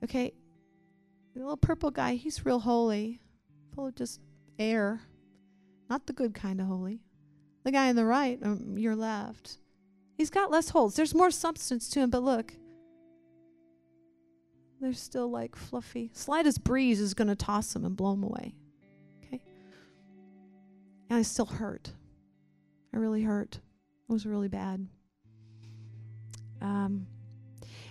okay, 0.04 0.34
the 1.34 1.42
little 1.42 1.58
purple 1.58 1.92
guy, 1.92 2.16
he's 2.16 2.46
real 2.46 2.60
holy, 2.60 3.22
full 3.74 3.88
of 3.88 3.96
just 3.96 4.20
air, 4.60 5.02
not 5.90 6.08
the 6.08 6.14
good 6.14 6.34
kind 6.34 6.62
of 6.62 6.68
holy. 6.68 7.02
The 7.64 7.72
guy 7.72 7.90
on 7.90 7.96
the 7.96 8.06
right, 8.06 8.40
um, 8.44 8.78
your 8.78 8.96
left, 8.96 9.58
he's 10.18 10.30
got 10.30 10.52
less 10.52 10.70
holes. 10.70 10.96
There's 10.96 11.16
more 11.16 11.32
substance 11.32 11.90
to 11.90 12.00
him, 12.00 12.10
but 12.10 12.24
look, 12.24 12.54
they're 14.80 14.94
still 14.94 15.30
like 15.30 15.56
fluffy. 15.56 16.12
Slightest 16.14 16.64
breeze 16.64 17.00
is 17.00 17.14
going 17.14 17.28
to 17.28 17.36
toss 17.36 17.76
him 17.76 17.86
and 17.86 17.96
blow 17.96 18.14
him 18.14 18.24
away. 18.24 18.54
Okay? 19.24 19.42
And 21.10 21.20
I 21.20 21.22
still 21.24 21.46
hurt. 21.46 21.92
I 22.94 22.98
really 22.98 23.24
hurt. 23.24 23.56
It 24.08 24.14
was 24.14 24.26
really 24.26 24.48
bad. 24.48 24.88
Um, 26.62 27.08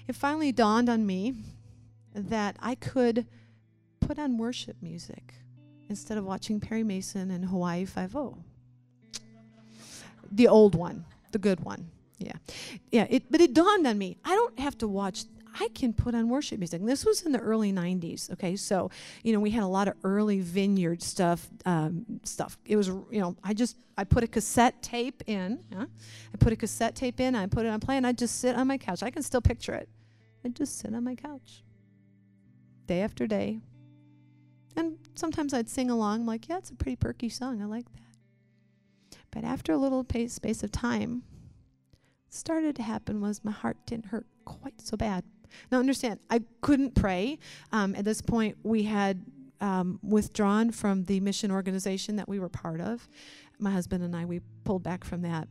it 0.07 0.15
finally 0.15 0.53
dawned 0.53 0.89
on 0.89 1.05
me 1.05 1.35
that 2.15 2.57
I 2.61 2.75
could 2.75 3.27
put 4.01 4.19
on 4.19 4.39
worship 4.39 4.77
music 4.81 5.35
instead 5.89 6.19
of 6.19 6.25
watching 6.25 6.61
Perry 6.61 6.83
Mason 6.83 7.31
and 7.31 7.45
Hawaii 7.45 7.85
Five 7.85 8.17
O. 8.17 8.37
The 10.33 10.49
old 10.49 10.75
one, 10.75 11.05
the 11.33 11.39
good 11.39 11.61
one. 11.61 11.91
Yeah. 12.19 12.33
Yeah, 12.91 13.07
it 13.11 13.31
but 13.31 13.41
it 13.41 13.55
dawned 13.55 13.87
on 13.87 13.99
me. 13.99 14.17
I 14.25 14.35
don't 14.35 14.59
have 14.59 14.79
to 14.79 14.89
watch 14.89 15.25
I 15.59 15.69
can 15.75 15.93
put 15.93 16.15
on 16.15 16.29
worship 16.29 16.59
music. 16.59 16.81
And 16.81 16.89
this 16.89 17.05
was 17.05 17.23
in 17.23 17.33
the 17.33 17.39
early 17.39 17.73
90s. 17.73 18.33
Okay, 18.33 18.57
so 18.57 18.91
you 19.23 19.33
know 19.33 19.41
we 19.41 19.51
had 19.51 19.63
a 19.63 19.69
lot 19.69 19.89
of 19.89 19.95
early 20.03 20.41
vineyard 20.41 21.03
stuff. 21.03 21.49
Um, 21.65 22.05
stuff. 22.25 22.59
It 22.65 22.77
was 22.77 22.89
you 22.89 23.21
know 23.21 23.37
I 23.45 23.55
just 23.55 23.77
I 23.97 24.05
put 24.05 24.25
a 24.25 24.27
cassette 24.27 24.83
tape 24.83 25.23
in. 25.27 25.61
I 25.73 26.37
put 26.39 26.53
a 26.53 26.57
cassette 26.57 26.97
tape 26.97 27.21
in. 27.21 27.37
I 27.37 27.47
put 27.47 27.67
it 27.67 27.69
on 27.69 27.81
play, 27.81 27.97
and 27.97 28.07
I 28.07 28.13
just 28.13 28.41
sit 28.41 28.57
on 28.57 28.67
my 28.67 28.79
couch. 28.79 29.03
I 29.03 29.11
can 29.11 29.23
still 29.23 29.41
picture 29.41 29.75
it. 29.75 29.89
I 30.45 30.49
just 30.49 30.79
sit 30.79 30.95
on 30.95 31.05
my 31.05 31.15
couch, 31.15 31.63
day 32.87 33.01
after 33.01 33.27
day, 33.27 33.61
and 34.77 34.99
sometimes 35.15 35.55
I'd 35.55 35.69
sing 35.69 35.91
along, 35.91 36.21
I'm 36.21 36.27
like, 36.27 36.49
yeah, 36.49 36.59
it's 36.59 36.71
a 36.71 36.75
pretty 36.75 36.97
perky 36.97 37.29
song. 37.29 37.63
I 37.63 37.67
like 37.67 37.87
that. 37.93 39.19
But 39.31 39.45
after 39.45 39.73
a 39.73 39.77
little 39.77 40.05
pace, 40.05 40.33
space 40.33 40.63
of 40.63 40.73
time, 40.73 41.23
started 42.29 42.77
to 42.77 42.83
happen 42.83 43.21
was 43.21 43.45
my 43.45 43.53
heart 43.53 43.77
didn't 43.87 44.07
hurt 44.07 44.27
quite 44.45 44.81
so 44.81 44.97
bad. 44.97 45.25
Now, 45.71 45.79
understand, 45.79 46.21
I 46.31 46.43
couldn't 46.61 46.95
pray. 46.95 47.39
Um, 47.73 47.95
at 47.95 48.05
this 48.05 48.21
point, 48.21 48.57
we 48.63 48.85
had 48.85 49.25
um, 49.61 50.01
withdrawn 50.03 50.73
from 50.73 51.05
the 51.05 51.21
mission 51.21 51.51
organization 51.51 52.17
that 52.17 52.29
we 52.29 52.41
were 52.41 52.49
part 52.49 52.81
of. 52.81 53.09
My 53.59 53.71
husband 53.71 54.03
and 54.03 54.15
I, 54.17 54.25
we 54.25 54.41
pulled 54.65 54.83
back 54.83 55.05
from 55.05 55.23
that. 55.23 55.49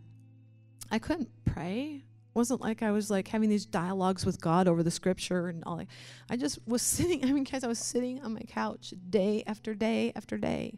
I 0.92 1.00
couldn't 1.00 1.30
pray 1.46 2.04
wasn't 2.34 2.62
like 2.62 2.82
I 2.82 2.92
was 2.92 3.10
like 3.12 3.28
having 3.28 3.50
these 3.50 3.66
dialogues 3.66 4.26
with 4.26 4.42
God 4.42 4.68
over 4.68 4.84
the 4.84 4.92
scripture 4.92 5.48
and 5.48 5.64
all. 5.66 5.82
I 6.30 6.36
just 6.36 6.60
was 6.66 6.82
sitting. 6.82 7.24
I 7.24 7.32
mean, 7.32 7.44
guys, 7.44 7.64
I 7.64 7.68
was 7.68 7.80
sitting 7.80 8.22
on 8.24 8.34
my 8.34 8.42
couch 8.42 8.94
day 9.10 9.44
after 9.46 9.74
day 9.74 10.12
after 10.16 10.38
day, 10.38 10.74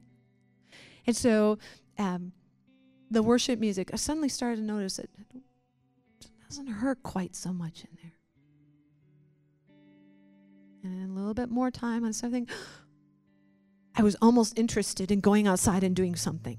and 1.08 1.16
so 1.16 1.58
um, 1.98 2.34
the 3.10 3.24
worship 3.24 3.60
music. 3.60 3.92
I 3.94 3.98
suddenly 3.98 4.30
started 4.30 4.58
to 4.58 4.64
notice 4.64 5.00
it 5.00 5.10
doesn't 6.50 6.68
hurt 6.68 7.02
quite 7.04 7.36
so 7.36 7.52
much 7.52 7.84
in 7.84 7.90
there. 8.02 8.12
And 10.84 11.10
a 11.10 11.14
little 11.14 11.34
bit 11.34 11.50
more 11.50 11.72
time 11.72 12.06
on 12.06 12.14
something. 12.14 12.48
I 13.98 14.04
was 14.04 14.16
almost 14.22 14.60
interested 14.60 15.10
in 15.10 15.22
going 15.22 15.48
outside 15.48 15.84
and 15.84 15.96
doing 15.96 16.16
something. 16.16 16.58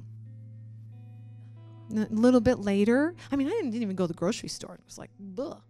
A 1.96 2.06
little 2.10 2.40
bit 2.40 2.58
later, 2.58 3.14
I 3.32 3.36
mean, 3.36 3.46
I 3.46 3.50
didn't, 3.50 3.70
didn't 3.70 3.82
even 3.82 3.96
go 3.96 4.04
to 4.04 4.08
the 4.08 4.14
grocery 4.14 4.48
store. 4.48 4.74
It 4.74 4.84
was 4.84 4.98
like, 4.98 5.10
ugh. 5.38 5.62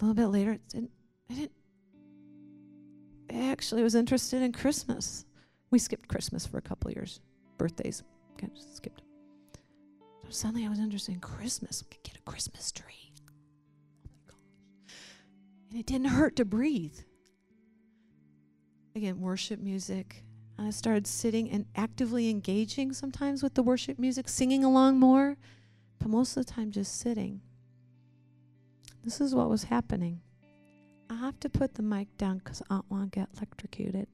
A 0.00 0.04
little 0.04 0.14
bit 0.14 0.26
later, 0.26 0.52
it 0.52 0.68
didn't, 0.68 0.90
I 1.30 1.34
didn't. 1.34 1.52
I 3.30 3.50
actually 3.50 3.82
was 3.82 3.94
interested 3.94 4.42
in 4.42 4.52
Christmas. 4.52 5.24
We 5.70 5.78
skipped 5.78 6.08
Christmas 6.08 6.46
for 6.46 6.58
a 6.58 6.62
couple 6.62 6.90
years, 6.90 7.20
birthdays. 7.58 8.02
Just 8.54 8.76
skipped. 8.76 9.02
So 10.24 10.30
suddenly 10.30 10.66
I 10.66 10.68
was 10.68 10.78
interested 10.78 11.14
in 11.14 11.20
Christmas. 11.20 11.82
We 11.82 11.94
could 11.94 12.02
get 12.02 12.16
a 12.16 12.22
Christmas 12.22 12.72
tree. 12.72 13.12
Oh. 14.30 14.34
And 15.70 15.78
it 15.78 15.86
didn't 15.86 16.08
hurt 16.08 16.36
to 16.36 16.44
breathe. 16.44 16.98
Again, 18.96 19.20
worship 19.20 19.60
music, 19.60 20.24
I 20.62 20.70
started 20.70 21.06
sitting 21.06 21.50
and 21.50 21.64
actively 21.74 22.28
engaging 22.28 22.92
sometimes 22.92 23.42
with 23.42 23.54
the 23.54 23.62
worship 23.62 23.98
music, 23.98 24.28
singing 24.28 24.62
along 24.62 24.98
more, 24.98 25.38
but 25.98 26.08
most 26.08 26.36
of 26.36 26.44
the 26.44 26.52
time 26.52 26.70
just 26.70 27.00
sitting. 27.00 27.40
This 29.02 29.22
is 29.22 29.34
what 29.34 29.48
was 29.48 29.64
happening. 29.64 30.20
I 31.08 31.14
have 31.14 31.40
to 31.40 31.48
put 31.48 31.74
the 31.74 31.82
mic 31.82 32.14
down 32.18 32.38
because 32.38 32.60
I 32.68 32.74
don't 32.74 32.90
want 32.90 33.10
to 33.10 33.18
get 33.20 33.28
electrocuted. 33.36 34.06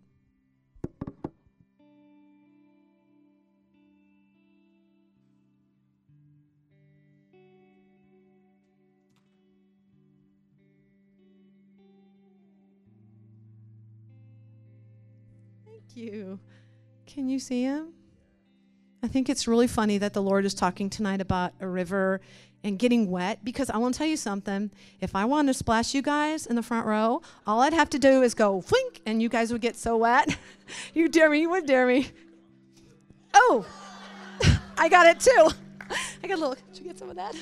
You. 15.96 16.38
Can 17.06 17.28
you 17.28 17.38
see 17.38 17.62
him? 17.62 17.88
I 19.02 19.08
think 19.08 19.28
it's 19.28 19.46
really 19.46 19.66
funny 19.66 19.98
that 19.98 20.12
the 20.14 20.22
Lord 20.22 20.44
is 20.44 20.54
talking 20.54 20.90
tonight 20.90 21.20
about 21.20 21.52
a 21.60 21.68
river 21.68 22.20
and 22.64 22.78
getting 22.78 23.10
wet 23.10 23.44
because 23.44 23.70
I 23.70 23.76
want 23.78 23.94
to 23.94 23.98
tell 23.98 24.06
you 24.06 24.16
something. 24.16 24.70
If 25.00 25.14
I 25.14 25.24
wanted 25.24 25.52
to 25.52 25.54
splash 25.58 25.94
you 25.94 26.02
guys 26.02 26.46
in 26.46 26.56
the 26.56 26.62
front 26.62 26.86
row, 26.86 27.22
all 27.46 27.60
I'd 27.60 27.72
have 27.74 27.90
to 27.90 27.98
do 27.98 28.22
is 28.22 28.34
go 28.34 28.60
flink 28.60 29.00
and 29.06 29.22
you 29.22 29.28
guys 29.28 29.52
would 29.52 29.60
get 29.60 29.76
so 29.76 29.96
wet. 29.96 30.36
you 30.94 31.08
dare 31.08 31.30
me, 31.30 31.40
you 31.42 31.50
would 31.50 31.66
dare 31.66 31.86
me. 31.86 32.08
Oh, 33.34 33.64
I 34.78 34.88
got 34.88 35.06
it 35.06 35.20
too. 35.20 35.50
I 36.24 36.26
got 36.26 36.38
a 36.38 36.40
little. 36.40 36.56
Did 36.72 36.78
you 36.78 36.84
get 36.84 36.98
some 36.98 37.10
of 37.10 37.16
that? 37.16 37.36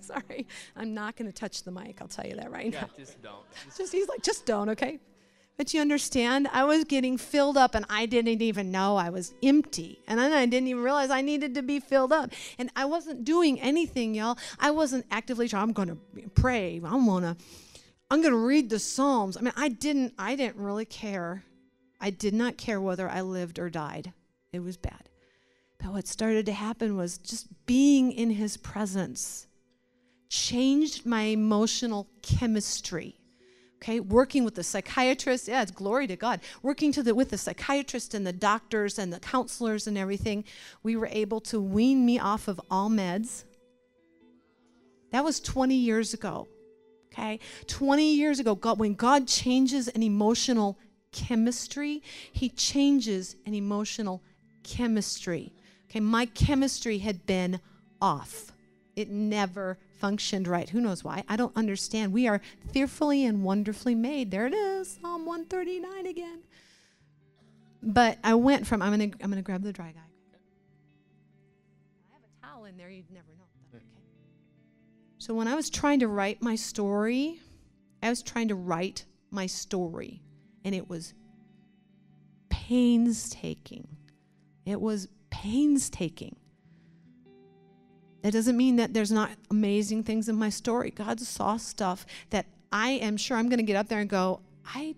Sorry, 0.00 0.46
I'm 0.76 0.94
not 0.94 1.16
going 1.16 1.30
to 1.30 1.34
touch 1.38 1.64
the 1.64 1.70
mic. 1.70 1.98
I'll 2.00 2.08
tell 2.08 2.26
you 2.26 2.36
that 2.36 2.50
right 2.50 2.72
Yeah, 2.72 2.82
now. 2.82 2.88
just 2.96 3.20
don't. 3.20 3.44
Just 3.76 3.92
he's 3.92 4.08
like, 4.08 4.22
just 4.22 4.46
don't, 4.46 4.70
okay? 4.70 4.98
But 5.60 5.74
you 5.74 5.82
understand, 5.82 6.48
I 6.54 6.64
was 6.64 6.84
getting 6.84 7.18
filled 7.18 7.58
up 7.58 7.74
and 7.74 7.84
I 7.90 8.06
didn't 8.06 8.40
even 8.40 8.70
know 8.72 8.96
I 8.96 9.10
was 9.10 9.34
empty. 9.42 10.00
And 10.08 10.18
then 10.18 10.32
I 10.32 10.46
didn't 10.46 10.68
even 10.68 10.82
realize 10.82 11.10
I 11.10 11.20
needed 11.20 11.54
to 11.56 11.60
be 11.60 11.80
filled 11.80 12.14
up. 12.14 12.32
And 12.58 12.70
I 12.76 12.86
wasn't 12.86 13.26
doing 13.26 13.60
anything, 13.60 14.14
y'all. 14.14 14.38
I 14.58 14.70
wasn't 14.70 15.04
actively 15.10 15.48
trying, 15.48 15.64
I'm 15.64 15.74
gonna 15.74 15.98
pray. 16.34 16.80
I'm 16.82 17.04
gonna 17.04 17.36
I'm 18.10 18.22
gonna 18.22 18.38
read 18.38 18.70
the 18.70 18.78
Psalms. 18.78 19.36
I 19.36 19.42
mean, 19.42 19.52
I 19.54 19.68
didn't 19.68 20.14
I 20.18 20.34
didn't 20.34 20.56
really 20.56 20.86
care. 20.86 21.44
I 22.00 22.08
did 22.08 22.32
not 22.32 22.56
care 22.56 22.80
whether 22.80 23.06
I 23.06 23.20
lived 23.20 23.58
or 23.58 23.68
died. 23.68 24.14
It 24.54 24.60
was 24.60 24.78
bad. 24.78 25.10
But 25.78 25.92
what 25.92 26.08
started 26.08 26.46
to 26.46 26.52
happen 26.52 26.96
was 26.96 27.18
just 27.18 27.48
being 27.66 28.12
in 28.12 28.30
his 28.30 28.56
presence 28.56 29.46
changed 30.30 31.04
my 31.04 31.24
emotional 31.24 32.08
chemistry 32.22 33.19
okay? 33.82 34.00
Working 34.00 34.44
with 34.44 34.54
the 34.54 34.62
psychiatrist 34.62 35.48
yeah 35.48 35.62
it's 35.62 35.70
glory 35.70 36.06
to 36.06 36.16
god. 36.16 36.40
Working 36.62 36.92
to 36.92 37.02
the, 37.02 37.14
with 37.14 37.30
the 37.30 37.38
psychiatrist 37.38 38.14
and 38.14 38.26
the 38.26 38.32
doctors 38.32 38.98
and 38.98 39.12
the 39.12 39.20
counselors 39.20 39.86
and 39.86 39.96
everything 39.96 40.44
we 40.82 40.96
were 40.96 41.08
able 41.10 41.40
to 41.42 41.60
wean 41.60 42.04
me 42.04 42.18
off 42.18 42.48
of 42.48 42.60
all 42.70 42.90
meds. 42.90 43.44
That 45.12 45.24
was 45.24 45.40
20 45.40 45.74
years 45.74 46.14
ago 46.14 46.48
okay? 47.12 47.40
20 47.66 48.14
years 48.14 48.38
ago 48.38 48.54
god 48.54 48.78
when 48.78 48.94
god 48.94 49.26
changes 49.26 49.88
an 49.88 50.02
emotional 50.02 50.78
chemistry 51.10 52.02
he 52.32 52.48
changes 52.48 53.34
an 53.46 53.54
emotional 53.54 54.22
chemistry. 54.62 55.52
Okay 55.88 56.00
my 56.00 56.26
chemistry 56.26 56.98
had 56.98 57.26
been 57.26 57.60
off. 58.00 58.52
It 58.96 59.10
never 59.10 59.78
functioned 60.00 60.48
right. 60.48 60.68
Who 60.68 60.80
knows 60.80 61.04
why? 61.04 61.22
I 61.28 61.36
don't 61.36 61.56
understand. 61.56 62.12
We 62.12 62.26
are 62.26 62.40
fearfully 62.72 63.24
and 63.24 63.44
wonderfully 63.44 63.94
made. 63.94 64.30
There 64.30 64.46
it 64.46 64.54
is, 64.54 64.98
Psalm 65.00 65.26
139 65.26 66.06
again. 66.06 66.40
But 67.82 68.18
I 68.24 68.34
went 68.34 68.66
from 68.66 68.82
I'm 68.82 68.90
gonna 68.90 69.10
I'm 69.22 69.30
gonna 69.30 69.42
grab 69.42 69.62
the 69.62 69.72
dry 69.72 69.92
guy. 69.92 70.00
I 72.08 72.12
have 72.12 72.22
a 72.22 72.46
towel 72.46 72.64
in 72.64 72.76
there. 72.76 72.90
You'd 72.90 73.10
never 73.10 73.28
know. 73.38 73.44
Okay. 73.74 73.84
So 75.18 75.34
when 75.34 75.48
I 75.48 75.54
was 75.54 75.70
trying 75.70 76.00
to 76.00 76.08
write 76.08 76.42
my 76.42 76.56
story, 76.56 77.40
I 78.02 78.10
was 78.10 78.22
trying 78.22 78.48
to 78.48 78.54
write 78.54 79.04
my 79.30 79.46
story, 79.46 80.22
and 80.64 80.74
it 80.74 80.88
was 80.88 81.14
painstaking. 82.48 83.88
It 84.66 84.80
was 84.80 85.08
painstaking. 85.30 86.36
That 88.22 88.32
doesn't 88.32 88.56
mean 88.56 88.76
that 88.76 88.92
there's 88.92 89.12
not 89.12 89.30
amazing 89.50 90.04
things 90.04 90.28
in 90.28 90.36
my 90.36 90.50
story. 90.50 90.90
God 90.90 91.20
saw 91.20 91.56
stuff 91.56 92.04
that 92.30 92.46
I 92.70 92.90
am 92.90 93.16
sure 93.16 93.36
I'm 93.36 93.48
going 93.48 93.58
to 93.58 93.64
get 93.64 93.76
up 93.76 93.88
there 93.88 94.00
and 94.00 94.10
go, 94.10 94.40
I 94.64 94.94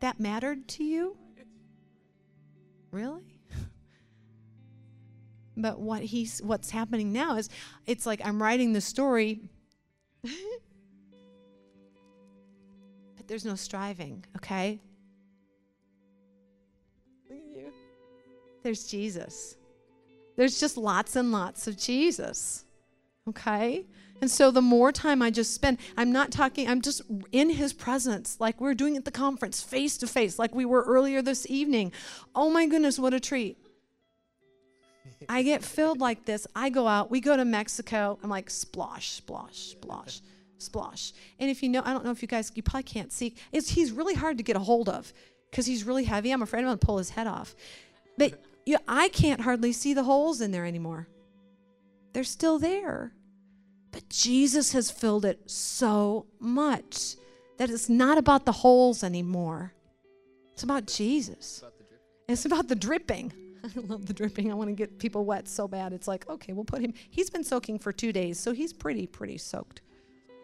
that 0.00 0.18
mattered 0.20 0.68
to 0.68 0.84
you? 0.84 1.16
Really? 2.90 3.40
But 5.60 5.80
what 5.80 6.02
he's 6.02 6.40
what's 6.40 6.70
happening 6.70 7.12
now 7.12 7.36
is 7.36 7.50
it's 7.84 8.06
like 8.06 8.24
I'm 8.24 8.40
writing 8.40 8.74
the 8.74 8.80
story 8.80 9.40
but 10.22 10.32
there's 13.26 13.44
no 13.44 13.54
striving, 13.54 14.24
okay? 14.36 14.80
Look 17.28 17.38
at 17.38 17.56
you. 17.56 17.72
There's 18.62 18.86
Jesus. 18.86 19.57
There's 20.38 20.60
just 20.60 20.76
lots 20.76 21.16
and 21.16 21.32
lots 21.32 21.66
of 21.66 21.76
Jesus. 21.76 22.64
Okay? 23.28 23.84
And 24.20 24.30
so 24.30 24.52
the 24.52 24.62
more 24.62 24.92
time 24.92 25.20
I 25.20 25.30
just 25.30 25.52
spend, 25.52 25.78
I'm 25.96 26.12
not 26.12 26.30
talking, 26.30 26.68
I'm 26.68 26.80
just 26.80 27.02
in 27.32 27.50
his 27.50 27.72
presence, 27.72 28.36
like 28.38 28.60
we're 28.60 28.74
doing 28.74 28.96
at 28.96 29.04
the 29.04 29.10
conference, 29.10 29.64
face 29.64 29.98
to 29.98 30.06
face, 30.06 30.38
like 30.38 30.54
we 30.54 30.64
were 30.64 30.82
earlier 30.84 31.22
this 31.22 31.44
evening. 31.50 31.90
Oh 32.36 32.50
my 32.50 32.66
goodness, 32.66 33.00
what 33.00 33.14
a 33.14 33.18
treat. 33.18 33.58
I 35.28 35.42
get 35.42 35.64
filled 35.64 35.98
like 35.98 36.24
this. 36.24 36.46
I 36.54 36.70
go 36.70 36.86
out, 36.86 37.10
we 37.10 37.20
go 37.20 37.36
to 37.36 37.44
Mexico. 37.44 38.16
I'm 38.22 38.30
like, 38.30 38.48
splosh, 38.48 39.20
splosh, 39.20 39.74
splosh, 39.74 40.20
splosh. 40.60 41.14
And 41.40 41.50
if 41.50 41.64
you 41.64 41.68
know, 41.68 41.82
I 41.84 41.92
don't 41.92 42.04
know 42.04 42.12
if 42.12 42.22
you 42.22 42.28
guys, 42.28 42.52
you 42.54 42.62
probably 42.62 42.84
can't 42.84 43.12
see, 43.12 43.34
it's, 43.50 43.70
he's 43.70 43.90
really 43.90 44.14
hard 44.14 44.38
to 44.38 44.44
get 44.44 44.54
a 44.54 44.60
hold 44.60 44.88
of 44.88 45.12
because 45.50 45.66
he's 45.66 45.82
really 45.82 46.04
heavy. 46.04 46.30
I'm 46.30 46.42
afraid 46.42 46.60
I'm 46.60 46.66
going 46.66 46.78
to 46.78 46.86
pull 46.86 46.98
his 46.98 47.10
head 47.10 47.26
off. 47.26 47.56
But 48.16 48.40
you, 48.68 48.76
I 48.86 49.08
can't 49.08 49.40
hardly 49.40 49.72
see 49.72 49.94
the 49.94 50.04
holes 50.04 50.42
in 50.42 50.52
there 50.52 50.66
anymore. 50.66 51.08
They're 52.12 52.22
still 52.24 52.58
there. 52.58 53.14
But 53.90 54.08
Jesus 54.10 54.72
has 54.72 54.90
filled 54.90 55.24
it 55.24 55.50
so 55.50 56.26
much 56.38 57.16
that 57.56 57.70
it's 57.70 57.88
not 57.88 58.18
about 58.18 58.44
the 58.44 58.52
holes 58.52 59.02
anymore. 59.02 59.72
It's 60.52 60.62
about 60.62 60.86
Jesus. 60.86 61.64
It's 62.28 62.44
about 62.44 62.68
the 62.68 62.76
dripping. 62.76 63.32
I 63.64 63.80
love 63.80 64.04
the 64.04 64.12
dripping. 64.12 64.50
I 64.50 64.54
want 64.54 64.68
to 64.68 64.74
get 64.74 64.98
people 64.98 65.24
wet 65.24 65.48
so 65.48 65.66
bad. 65.66 65.94
It's 65.94 66.06
like, 66.06 66.28
okay, 66.28 66.52
we'll 66.52 66.66
put 66.66 66.82
him. 66.82 66.92
He's 67.08 67.30
been 67.30 67.44
soaking 67.44 67.78
for 67.78 67.90
two 67.90 68.12
days, 68.12 68.38
so 68.38 68.52
he's 68.52 68.74
pretty, 68.74 69.06
pretty 69.06 69.38
soaked. 69.38 69.80
Okay, 70.28 70.34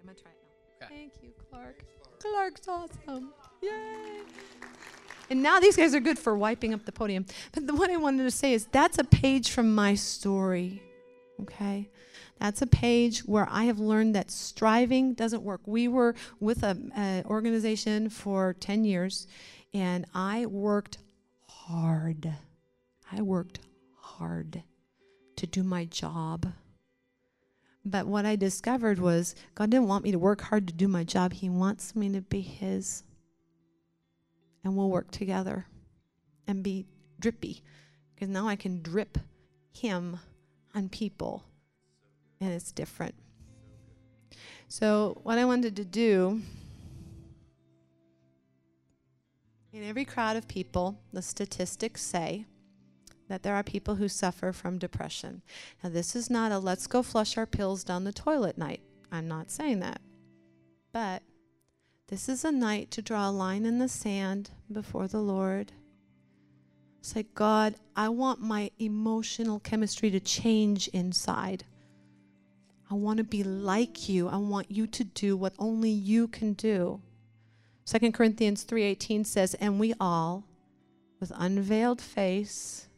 I'm 0.00 0.04
going 0.04 0.16
to 0.16 0.22
try 0.22 0.32
it 0.32 0.38
now. 0.80 0.86
Okay. 0.86 0.94
Thank 0.96 1.12
you, 1.22 1.30
Clark. 1.48 1.84
Clark's 2.18 2.66
awesome. 2.66 3.32
Yay. 3.62 4.22
And 5.30 5.42
now 5.42 5.60
these 5.60 5.76
guys 5.76 5.94
are 5.94 6.00
good 6.00 6.18
for 6.18 6.36
wiping 6.36 6.72
up 6.72 6.84
the 6.84 6.92
podium. 6.92 7.26
But 7.52 7.66
the, 7.66 7.74
what 7.74 7.90
I 7.90 7.96
wanted 7.96 8.24
to 8.24 8.30
say 8.30 8.54
is 8.54 8.66
that's 8.66 8.98
a 8.98 9.04
page 9.04 9.50
from 9.50 9.74
my 9.74 9.94
story. 9.94 10.82
Okay? 11.40 11.90
That's 12.40 12.62
a 12.62 12.66
page 12.66 13.20
where 13.20 13.48
I 13.50 13.64
have 13.64 13.78
learned 13.78 14.14
that 14.14 14.30
striving 14.30 15.14
doesn't 15.14 15.42
work. 15.42 15.60
We 15.66 15.88
were 15.88 16.14
with 16.40 16.62
an 16.62 17.24
organization 17.26 18.10
for 18.10 18.54
10 18.54 18.84
years, 18.84 19.26
and 19.74 20.06
I 20.14 20.46
worked 20.46 20.98
hard. 21.46 22.32
I 23.10 23.22
worked 23.22 23.60
hard 23.96 24.62
to 25.36 25.46
do 25.46 25.62
my 25.62 25.84
job. 25.84 26.52
But 27.84 28.06
what 28.06 28.26
I 28.26 28.36
discovered 28.36 28.98
was 28.98 29.34
God 29.54 29.70
didn't 29.70 29.88
want 29.88 30.04
me 30.04 30.12
to 30.12 30.18
work 30.18 30.42
hard 30.42 30.68
to 30.68 30.74
do 30.74 30.88
my 30.88 31.04
job, 31.04 31.32
He 31.32 31.48
wants 31.48 31.96
me 31.96 32.10
to 32.12 32.20
be 32.20 32.40
His. 32.40 33.02
And 34.64 34.76
we'll 34.76 34.90
work 34.90 35.10
together 35.10 35.66
and 36.46 36.62
be 36.62 36.86
drippy 37.20 37.62
because 38.14 38.28
now 38.28 38.48
I 38.48 38.56
can 38.56 38.82
drip 38.82 39.18
Him 39.72 40.18
on 40.74 40.88
people 40.88 41.44
and 42.40 42.52
it's 42.52 42.72
different. 42.72 43.14
So, 44.68 45.20
what 45.22 45.38
I 45.38 45.44
wanted 45.44 45.76
to 45.76 45.84
do 45.84 46.42
in 49.72 49.84
every 49.84 50.04
crowd 50.04 50.36
of 50.36 50.48
people, 50.48 51.00
the 51.12 51.22
statistics 51.22 52.02
say 52.02 52.44
that 53.28 53.42
there 53.42 53.54
are 53.54 53.62
people 53.62 53.96
who 53.96 54.08
suffer 54.08 54.52
from 54.52 54.78
depression. 54.78 55.42
Now, 55.82 55.90
this 55.90 56.16
is 56.16 56.30
not 56.30 56.52
a 56.52 56.58
let's 56.58 56.86
go 56.86 57.02
flush 57.02 57.36
our 57.36 57.46
pills 57.46 57.84
down 57.84 58.04
the 58.04 58.12
toilet 58.12 58.58
night. 58.58 58.80
I'm 59.12 59.28
not 59.28 59.50
saying 59.50 59.80
that. 59.80 60.00
But 60.92 61.22
this 62.08 62.28
is 62.28 62.44
a 62.44 62.50
night 62.50 62.90
to 62.92 63.02
draw 63.02 63.28
a 63.28 63.30
line 63.30 63.66
in 63.66 63.78
the 63.78 63.88
sand 63.88 64.50
before 64.72 65.08
the 65.08 65.20
Lord. 65.20 65.72
Say, 67.02 67.26
God, 67.34 67.74
I 67.94 68.08
want 68.08 68.40
my 68.40 68.70
emotional 68.78 69.60
chemistry 69.60 70.10
to 70.10 70.20
change 70.20 70.88
inside. 70.88 71.64
I 72.90 72.94
want 72.94 73.18
to 73.18 73.24
be 73.24 73.44
like 73.44 74.08
you. 74.08 74.28
I 74.28 74.38
want 74.38 74.70
you 74.70 74.86
to 74.86 75.04
do 75.04 75.36
what 75.36 75.52
only 75.58 75.90
you 75.90 76.28
can 76.28 76.54
do. 76.54 77.02
2 77.84 78.12
Corinthians 78.12 78.64
3:18 78.64 79.24
says, 79.24 79.54
"And 79.54 79.78
we 79.78 79.92
all 80.00 80.44
with 81.20 81.32
unveiled 81.34 82.00
face, 82.00 82.88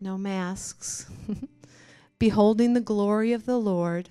no 0.00 0.18
masks, 0.18 1.06
beholding 2.18 2.74
the 2.74 2.80
glory 2.80 3.32
of 3.32 3.46
the 3.46 3.58
Lord." 3.58 4.10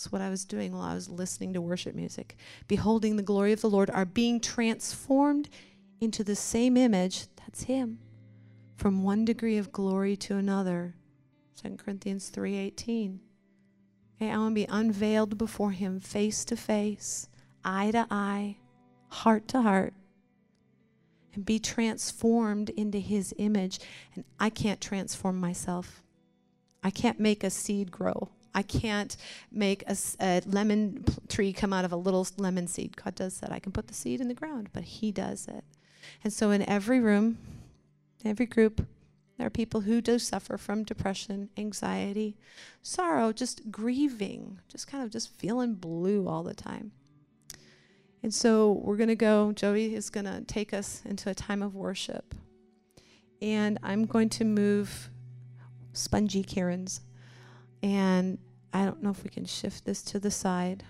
That's 0.00 0.10
what 0.10 0.22
I 0.22 0.30
was 0.30 0.46
doing 0.46 0.72
while 0.72 0.80
I 0.80 0.94
was 0.94 1.10
listening 1.10 1.52
to 1.52 1.60
worship 1.60 1.94
music. 1.94 2.38
Beholding 2.66 3.16
the 3.16 3.22
glory 3.22 3.52
of 3.52 3.60
the 3.60 3.68
Lord 3.68 3.90
are 3.90 4.06
being 4.06 4.40
transformed 4.40 5.50
into 6.00 6.24
the 6.24 6.34
same 6.34 6.78
image, 6.78 7.26
that's 7.36 7.64
him, 7.64 7.98
from 8.76 9.02
one 9.02 9.26
degree 9.26 9.58
of 9.58 9.72
glory 9.72 10.16
to 10.16 10.38
another. 10.38 10.94
2 11.54 11.76
Corinthians 11.76 12.30
3:18. 12.30 13.20
Okay, 14.16 14.30
I 14.30 14.38
want 14.38 14.52
to 14.52 14.54
be 14.54 14.66
unveiled 14.70 15.36
before 15.36 15.72
him 15.72 16.00
face 16.00 16.46
to 16.46 16.56
face, 16.56 17.28
eye 17.62 17.90
to 17.90 18.06
eye, 18.10 18.56
heart 19.08 19.48
to 19.48 19.60
heart. 19.60 19.92
and 21.34 21.44
be 21.44 21.58
transformed 21.58 22.70
into 22.70 22.98
his 22.98 23.34
image. 23.38 23.78
And 24.14 24.24
I 24.38 24.50
can't 24.50 24.80
transform 24.80 25.38
myself. 25.38 26.02
I 26.82 26.90
can't 26.90 27.20
make 27.20 27.44
a 27.44 27.50
seed 27.50 27.90
grow. 27.90 28.30
I 28.54 28.62
can't 28.62 29.16
make 29.52 29.84
a, 29.86 29.96
a, 30.20 30.42
lemon 30.46 31.04
tree 31.28 31.52
come 31.52 31.72
out 31.72 31.84
of 31.84 31.92
a 31.92 31.96
little 31.96 32.26
lemon 32.36 32.66
seed. 32.66 32.96
God 32.96 33.14
does 33.14 33.38
that. 33.40 33.52
I 33.52 33.58
can 33.58 33.72
put 33.72 33.88
the 33.88 33.94
seed 33.94 34.20
in 34.20 34.28
the 34.28 34.34
ground, 34.34 34.70
but 34.72 34.82
He 34.82 35.12
does 35.12 35.46
it. 35.48 35.64
And 36.24 36.32
so, 36.32 36.50
in 36.50 36.68
every 36.68 37.00
room, 37.00 37.38
every 38.24 38.46
group, 38.46 38.86
there 39.38 39.46
are 39.46 39.50
people 39.50 39.82
who 39.82 40.00
do 40.00 40.18
suffer 40.18 40.58
from 40.58 40.84
depression, 40.84 41.48
anxiety, 41.56 42.36
sorrow, 42.82 43.32
just 43.32 43.70
grieving, 43.70 44.60
just 44.68 44.86
kind 44.86 45.02
of 45.02 45.10
just 45.10 45.32
feeling 45.32 45.74
blue 45.74 46.28
all 46.28 46.42
the 46.42 46.54
time. 46.54 46.92
And 48.22 48.34
so 48.34 48.72
we're 48.84 48.98
going 48.98 49.08
to 49.08 49.16
go, 49.16 49.52
Joey 49.52 49.94
is 49.94 50.10
going 50.10 50.26
to 50.26 50.42
take 50.42 50.74
us 50.74 51.02
into 51.06 51.30
a 51.30 51.34
time 51.34 51.62
of 51.62 51.74
worship. 51.74 52.34
And 53.40 53.78
I'm 53.82 54.04
going 54.04 54.28
to 54.30 54.44
move 54.44 55.08
spongy 55.94 56.42
Karens. 56.42 57.00
And 57.82 58.38
I 58.72 58.84
don't 58.84 59.02
know 59.02 59.10
if 59.10 59.24
we 59.24 59.30
can 59.30 59.44
shift 59.44 59.84
this 59.84 60.02
to 60.02 60.18
the 60.18 60.30
side. 60.30 60.84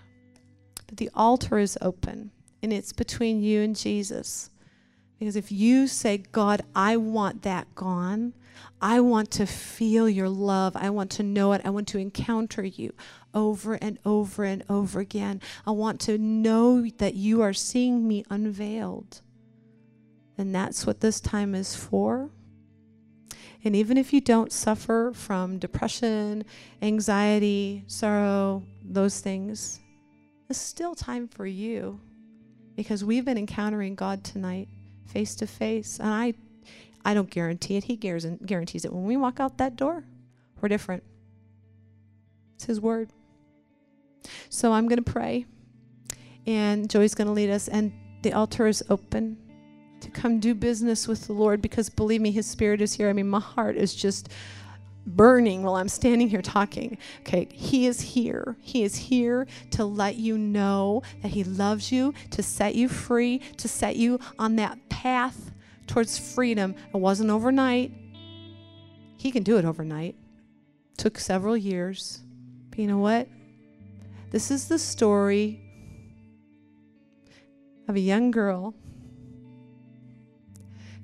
But 0.87 0.97
the 0.97 1.09
altar 1.13 1.57
is 1.57 1.77
open, 1.81 2.31
and 2.61 2.73
it's 2.73 2.93
between 2.93 3.41
you 3.41 3.61
and 3.61 3.75
Jesus. 3.75 4.49
Because 5.17 5.35
if 5.35 5.51
you 5.51 5.87
say, 5.87 6.17
God, 6.17 6.63
I 6.75 6.97
want 6.97 7.43
that 7.43 7.73
gone, 7.75 8.33
I 8.81 8.99
want 8.99 9.29
to 9.31 9.45
feel 9.45 10.09
your 10.09 10.29
love. 10.29 10.75
I 10.75 10.89
want 10.89 11.11
to 11.11 11.23
know 11.23 11.53
it. 11.53 11.61
I 11.63 11.69
want 11.69 11.87
to 11.89 11.99
encounter 11.99 12.63
you 12.63 12.93
over 13.33 13.75
and 13.75 13.99
over 14.03 14.43
and 14.43 14.63
over 14.67 14.99
again. 14.99 15.39
I 15.65 15.71
want 15.71 15.99
to 16.01 16.17
know 16.17 16.87
that 16.97 17.13
you 17.13 17.41
are 17.41 17.53
seeing 17.53 18.07
me 18.07 18.25
unveiled. 18.29 19.21
And 20.37 20.55
that's 20.55 20.87
what 20.87 21.01
this 21.01 21.21
time 21.21 21.53
is 21.53 21.75
for. 21.75 22.31
And 23.63 23.75
even 23.75 23.97
if 23.97 24.11
you 24.11 24.21
don't 24.21 24.51
suffer 24.51 25.11
from 25.13 25.59
depression, 25.59 26.45
anxiety, 26.81 27.83
sorrow, 27.87 28.63
those 28.83 29.19
things, 29.19 29.79
it's 30.49 30.59
still 30.59 30.95
time 30.95 31.27
for 31.27 31.45
you 31.45 31.99
because 32.75 33.03
we've 33.03 33.25
been 33.25 33.37
encountering 33.37 33.95
God 33.95 34.23
tonight 34.23 34.67
face 35.05 35.35
to 35.35 35.47
face. 35.47 35.99
And 35.99 36.09
I 36.09 36.33
I 37.03 37.13
don't 37.13 37.29
guarantee 37.29 37.77
it. 37.77 37.85
He 37.85 37.95
guarantees 37.95 38.85
it. 38.85 38.93
When 38.93 39.05
we 39.05 39.17
walk 39.17 39.39
out 39.39 39.57
that 39.57 39.75
door, 39.75 40.03
we're 40.59 40.69
different. 40.69 41.03
It's 42.55 42.65
His 42.65 42.79
word. 42.79 43.09
So 44.49 44.71
I'm 44.71 44.87
going 44.87 45.03
to 45.03 45.11
pray, 45.11 45.45
and 46.45 46.87
Joey's 46.87 47.15
going 47.15 47.27
to 47.27 47.33
lead 47.33 47.49
us, 47.49 47.67
and 47.67 47.91
the 48.21 48.33
altar 48.33 48.67
is 48.67 48.83
open 48.87 49.37
to 50.01 50.09
come 50.09 50.39
do 50.39 50.53
business 50.53 51.07
with 51.07 51.27
the 51.27 51.33
Lord 51.33 51.61
because 51.61 51.89
believe 51.89 52.21
me, 52.21 52.31
His 52.31 52.45
Spirit 52.45 52.81
is 52.81 52.93
here. 52.93 53.09
I 53.09 53.13
mean, 53.13 53.29
my 53.29 53.39
heart 53.39 53.75
is 53.75 53.93
just 53.93 54.29
burning 55.05 55.63
while 55.63 55.75
I'm 55.75 55.89
standing 55.89 56.29
here 56.29 56.41
talking. 56.41 56.97
Okay, 57.21 57.47
He 57.51 57.87
is 57.87 58.01
here. 58.01 58.55
He 58.59 58.83
is 58.83 58.95
here 58.95 59.47
to 59.71 59.85
let 59.85 60.15
you 60.15 60.37
know 60.37 61.03
that 61.21 61.29
He 61.29 61.43
loves 61.43 61.91
you, 61.91 62.13
to 62.31 62.43
set 62.43 62.75
you 62.75 62.87
free, 62.87 63.39
to 63.57 63.67
set 63.67 63.95
you 63.95 64.19
on 64.37 64.55
that 64.57 64.77
path 64.89 65.51
towards 65.87 66.17
freedom. 66.17 66.75
It 66.93 66.97
wasn't 66.97 67.29
overnight. 67.29 67.91
He 69.17 69.31
can 69.31 69.43
do 69.43 69.57
it 69.57 69.65
overnight. 69.65 70.15
Took 70.97 71.19
several 71.19 71.57
years. 71.57 72.19
But 72.69 72.79
you 72.79 72.87
know 72.87 72.99
what? 72.99 73.27
This 74.31 74.49
is 74.49 74.67
the 74.67 74.79
story 74.79 75.59
of 77.87 77.95
a 77.95 77.99
young 77.99 78.31
girl 78.31 78.73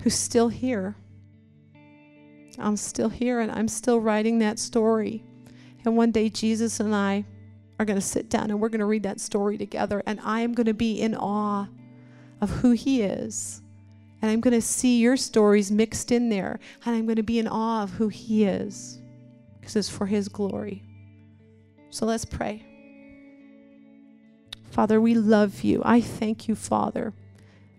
who's 0.02 0.14
still 0.14 0.48
here. 0.48 0.96
I'm 2.58 2.76
still 2.76 3.08
here 3.08 3.40
and 3.40 3.50
I'm 3.52 3.68
still 3.68 4.00
writing 4.00 4.38
that 4.38 4.58
story. 4.58 5.24
And 5.84 5.96
one 5.96 6.10
day, 6.10 6.28
Jesus 6.28 6.80
and 6.80 6.94
I 6.94 7.24
are 7.78 7.84
going 7.84 7.98
to 7.98 8.04
sit 8.04 8.28
down 8.28 8.50
and 8.50 8.60
we're 8.60 8.68
going 8.68 8.80
to 8.80 8.86
read 8.86 9.04
that 9.04 9.20
story 9.20 9.56
together. 9.56 10.02
And 10.06 10.20
I 10.24 10.40
am 10.40 10.54
going 10.54 10.66
to 10.66 10.74
be 10.74 11.00
in 11.00 11.14
awe 11.14 11.68
of 12.40 12.50
who 12.50 12.72
He 12.72 13.02
is. 13.02 13.62
And 14.20 14.30
I'm 14.30 14.40
going 14.40 14.54
to 14.54 14.62
see 14.62 14.98
your 14.98 15.16
stories 15.16 15.70
mixed 15.70 16.10
in 16.10 16.28
there. 16.28 16.58
And 16.84 16.96
I'm 16.96 17.06
going 17.06 17.16
to 17.16 17.22
be 17.22 17.38
in 17.38 17.46
awe 17.46 17.84
of 17.84 17.90
who 17.90 18.08
He 18.08 18.44
is 18.44 19.00
because 19.60 19.76
it's 19.76 19.88
for 19.88 20.06
His 20.06 20.28
glory. 20.28 20.82
So 21.90 22.06
let's 22.06 22.24
pray. 22.24 22.64
Father, 24.70 25.00
we 25.00 25.14
love 25.14 25.62
you. 25.62 25.80
I 25.84 26.00
thank 26.00 26.48
you, 26.48 26.54
Father 26.54 27.14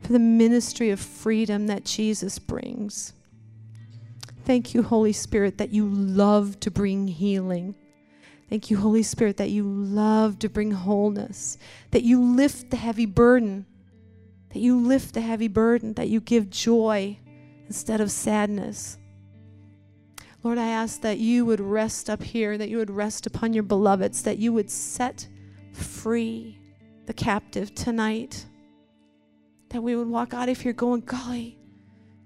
for 0.02 0.14
the 0.14 0.20
ministry 0.20 0.90
of 0.90 1.00
freedom 1.00 1.68
that 1.68 1.86
Jesus 1.86 2.40
brings. 2.40 3.14
Thank 4.46 4.74
you, 4.74 4.82
Holy 4.82 5.14
Spirit, 5.14 5.58
that 5.58 5.72
you 5.72 5.88
love 5.88 6.60
to 6.62 6.72
bring 6.72 7.08
healing. 7.08 7.76
Thank 8.50 8.72
you, 8.72 8.78
Holy 8.78 9.04
Spirit, 9.04 9.38
that 9.38 9.52
you 9.52 9.64
love 9.64 10.40
to 10.40 10.50
bring 10.50 10.72
wholeness, 10.72 11.58
that 11.92 12.02
you 12.02 12.20
lift 12.20 12.72
the 12.72 12.78
heavy 12.78 13.06
burden, 13.06 13.68
that 14.50 14.60
you 14.60 14.80
lift 14.80 15.14
the 15.14 15.22
heavy 15.22 15.48
burden, 15.48 15.94
that 15.94 16.10
you 16.10 16.20
give 16.20 16.50
joy 16.50 17.20
instead 17.68 18.02
of 18.02 18.10
sadness. 18.10 18.98
Lord, 20.42 20.58
I 20.58 20.70
ask 20.70 21.02
that 21.02 21.20
you 21.20 21.46
would 21.46 21.60
rest 21.60 22.10
up 22.10 22.24
here, 22.24 22.58
that 22.58 22.70
you 22.70 22.78
would 22.78 22.90
rest 22.90 23.28
upon 23.28 23.54
your 23.54 23.64
beloveds, 23.64 24.24
that 24.24 24.40
you 24.40 24.52
would 24.54 24.72
set 24.72 25.28
free 25.74 26.58
the 27.06 27.14
captive 27.14 27.76
tonight 27.76 28.46
that 29.70 29.82
we 29.82 29.96
would 29.96 30.08
walk 30.08 30.34
out 30.34 30.50
of 30.50 30.60
here 30.60 30.74
going, 30.74 31.02
golly, 31.02 31.60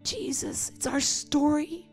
Jesus, 0.03 0.71
it's 0.75 0.87
our 0.87 0.99
story. 0.99 1.89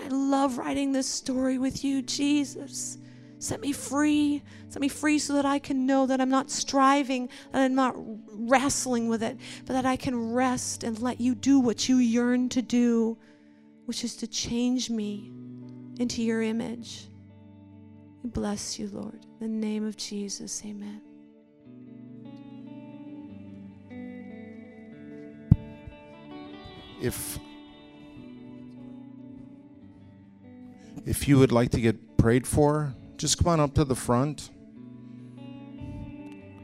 I 0.00 0.08
love 0.08 0.58
writing 0.58 0.92
this 0.92 1.08
story 1.08 1.58
with 1.58 1.84
you, 1.84 2.02
Jesus. 2.02 2.98
Set 3.38 3.60
me 3.60 3.72
free. 3.72 4.42
Set 4.68 4.80
me 4.80 4.88
free 4.88 5.18
so 5.18 5.34
that 5.34 5.46
I 5.46 5.58
can 5.58 5.86
know 5.86 6.06
that 6.06 6.20
I'm 6.20 6.28
not 6.28 6.50
striving, 6.50 7.28
that 7.52 7.62
I'm 7.62 7.74
not 7.74 7.94
wrestling 7.96 9.08
with 9.08 9.22
it, 9.22 9.38
but 9.66 9.72
that 9.74 9.86
I 9.86 9.96
can 9.96 10.32
rest 10.32 10.84
and 10.84 10.98
let 11.00 11.20
you 11.20 11.34
do 11.34 11.60
what 11.60 11.88
you 11.88 11.98
yearn 11.98 12.48
to 12.50 12.62
do, 12.62 13.16
which 13.86 14.04
is 14.04 14.16
to 14.16 14.26
change 14.26 14.90
me 14.90 15.32
into 15.98 16.22
your 16.22 16.42
image. 16.42 17.08
We 18.22 18.30
bless 18.30 18.78
you, 18.78 18.88
Lord. 18.92 19.26
In 19.40 19.60
the 19.60 19.66
name 19.66 19.86
of 19.86 19.96
Jesus, 19.96 20.62
amen. 20.64 21.07
If 27.00 27.38
if 31.06 31.26
you 31.26 31.38
would 31.38 31.52
like 31.52 31.70
to 31.70 31.80
get 31.80 32.18
prayed 32.18 32.46
for, 32.46 32.94
just 33.16 33.38
come 33.38 33.48
on 33.48 33.60
up 33.60 33.74
to 33.74 33.84
the 33.84 33.94
front. 33.94 34.50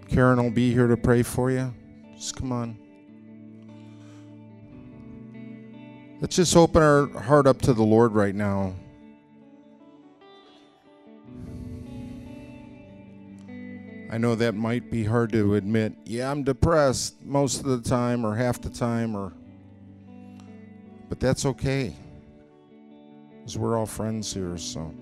Karen 0.09 0.43
will 0.43 0.51
be 0.51 0.73
here 0.73 0.87
to 0.87 0.97
pray 0.97 1.23
for 1.23 1.51
you. 1.51 1.75
Just 2.15 2.37
come 2.37 2.53
on. 2.53 2.79
Let's 6.21 6.37
just 6.37 6.57
open 6.57 6.83
our 6.83 7.07
heart 7.21 7.47
up 7.47 7.61
to 7.63 7.73
the 7.75 7.83
Lord 7.83 8.13
right 8.13 8.35
now. 8.35 8.75
I 14.11 14.19
know 14.19 14.35
that 14.37 14.55
might 14.55 14.91
be 14.91 15.05
hard 15.05 15.33
to 15.33 15.57
admit. 15.57 15.95
Yeah, 16.05 16.31
I'm 16.31 16.45
depressed 16.45 17.21
most 17.25 17.61
of 17.61 17.67
the 17.67 17.81
time, 17.81 18.25
or 18.25 18.37
half 18.37 18.61
the 18.61 18.71
time, 18.71 19.17
or 19.17 19.33
but 21.15 21.21
that's 21.21 21.47
okay. 21.47 21.95
Because 23.39 23.57
we're 23.57 23.79
all 23.79 23.87
friends 23.87 24.35
here, 24.35 24.59
so. 24.59 24.93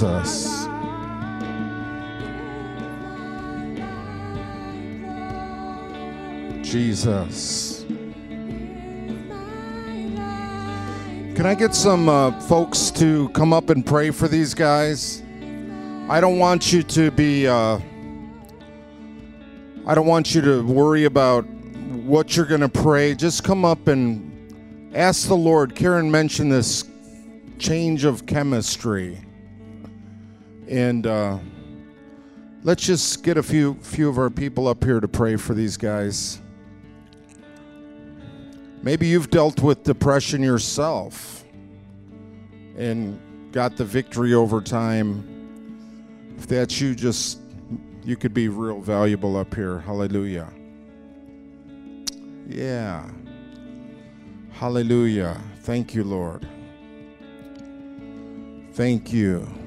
Jesus. 0.00 0.66
Jesus. 6.62 7.84
Can 11.36 11.44
I 11.44 11.54
get 11.54 11.74
some 11.74 12.08
uh, 12.08 12.30
folks 12.40 12.90
to 12.92 13.28
come 13.30 13.52
up 13.52 13.68
and 13.68 13.84
pray 13.84 14.10
for 14.10 14.26
these 14.26 14.54
guys? 14.54 15.22
I 16.08 16.18
don't 16.22 16.38
want 16.38 16.72
you 16.72 16.82
to 16.82 17.10
be. 17.10 17.46
Uh, 17.46 17.78
I 19.86 19.94
don't 19.94 20.06
want 20.06 20.34
you 20.34 20.40
to 20.40 20.62
worry 20.62 21.04
about 21.04 21.44
what 21.44 22.36
you're 22.36 22.46
going 22.46 22.62
to 22.62 22.70
pray. 22.70 23.14
Just 23.14 23.44
come 23.44 23.66
up 23.66 23.86
and 23.86 24.96
ask 24.96 25.28
the 25.28 25.36
Lord. 25.36 25.74
Karen 25.74 26.10
mentioned 26.10 26.50
this 26.50 26.84
change 27.58 28.04
of 28.04 28.24
chemistry, 28.24 29.20
and 30.70 31.04
uh, 31.06 31.36
let's 32.62 32.86
just 32.86 33.24
get 33.24 33.36
a 33.36 33.42
few 33.42 33.74
few 33.82 34.08
of 34.08 34.18
our 34.18 34.30
people 34.30 34.68
up 34.68 34.82
here 34.84 35.00
to 35.00 35.08
pray 35.08 35.36
for 35.36 35.52
these 35.52 35.76
guys. 35.76 36.40
Maybe 38.82 39.08
you've 39.08 39.30
dealt 39.30 39.60
with 39.60 39.82
depression 39.82 40.42
yourself 40.42 41.44
and 42.78 43.20
got 43.52 43.76
the 43.76 43.84
victory 43.84 44.32
over 44.32 44.62
time. 44.62 45.26
If 46.38 46.46
that's 46.46 46.80
you, 46.80 46.94
just 46.94 47.40
you 48.04 48.16
could 48.16 48.32
be 48.32 48.48
real 48.48 48.80
valuable 48.80 49.36
up 49.36 49.54
here. 49.54 49.80
Hallelujah. 49.80 50.48
Yeah. 52.46 53.10
Hallelujah. 54.52 55.38
Thank 55.58 55.94
you, 55.94 56.04
Lord. 56.04 56.46
Thank 58.72 59.12
you. 59.12 59.59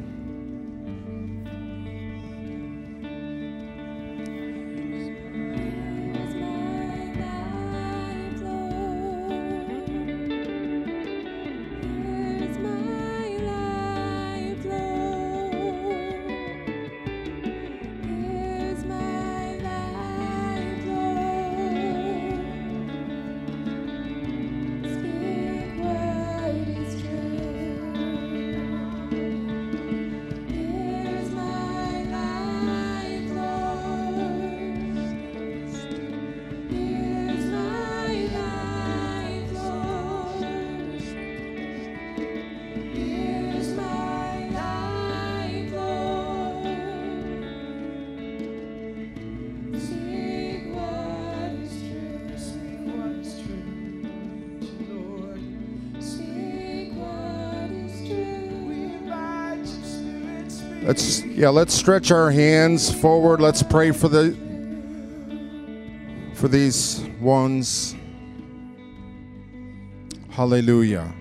Let's 60.84 61.24
yeah, 61.24 61.48
let's 61.48 61.74
stretch 61.74 62.12
our 62.12 62.30
hands 62.30 62.94
forward. 62.94 63.40
Let's 63.40 63.64
pray 63.64 63.92
for 63.92 64.10
the 64.10 64.36
for 66.34 66.50
these 66.50 67.00
ones. 67.22 67.96
Hallelujah. 70.30 71.14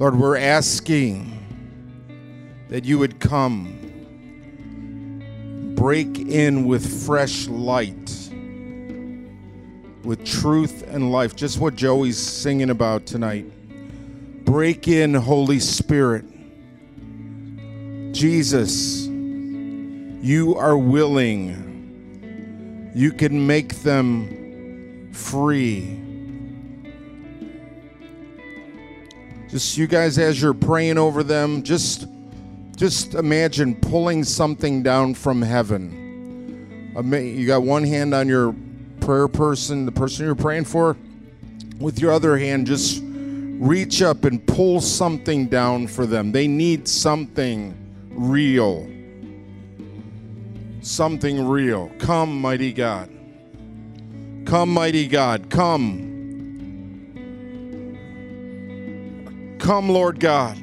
Lord, 0.00 0.18
we're 0.18 0.36
asking 0.36 1.30
that 2.70 2.84
you 2.84 2.98
would 2.98 3.20
come 3.20 3.80
break 5.76 6.18
in 6.18 6.64
with 6.66 7.06
fresh 7.06 7.46
light 7.46 8.30
with 10.04 10.24
truth 10.24 10.82
and 10.88 11.10
life. 11.10 11.34
Just 11.34 11.58
what 11.58 11.76
Joey's 11.76 12.18
singing 12.18 12.70
about 12.70 13.06
tonight. 13.06 13.46
Break 14.44 14.88
in, 14.88 15.14
Holy 15.14 15.60
Spirit. 15.60 16.24
Jesus, 18.14 19.06
you 19.06 20.54
are 20.56 20.78
willing. 20.78 22.92
You 22.94 23.10
can 23.10 23.44
make 23.44 23.82
them 23.82 25.10
free. 25.12 26.00
Just 29.50 29.76
you 29.76 29.88
guys 29.88 30.16
as 30.16 30.40
you're 30.40 30.54
praying 30.54 30.96
over 30.96 31.24
them, 31.24 31.64
just 31.64 32.06
just 32.76 33.14
imagine 33.14 33.74
pulling 33.74 34.22
something 34.22 34.84
down 34.84 35.14
from 35.14 35.42
heaven. 35.42 36.92
You 36.96 37.46
got 37.48 37.62
one 37.62 37.84
hand 37.84 38.14
on 38.14 38.28
your 38.28 38.54
prayer 39.00 39.26
person, 39.26 39.86
the 39.86 39.92
person 39.92 40.24
you're 40.24 40.36
praying 40.36 40.66
for. 40.66 40.96
With 41.80 41.98
your 41.98 42.12
other 42.12 42.38
hand, 42.38 42.68
just 42.68 43.02
reach 43.04 44.02
up 44.02 44.24
and 44.24 44.46
pull 44.46 44.80
something 44.80 45.48
down 45.48 45.88
for 45.88 46.06
them. 46.06 46.30
They 46.30 46.46
need 46.46 46.86
something 46.86 47.80
real. 48.14 48.88
Something 50.80 51.46
real. 51.48 51.90
Come, 51.98 52.40
mighty 52.40 52.72
God. 52.72 53.10
Come, 54.44 54.72
mighty 54.72 55.08
God. 55.08 55.50
Come. 55.50 56.12
Come, 59.58 59.88
Lord 59.88 60.20
God. 60.20 60.58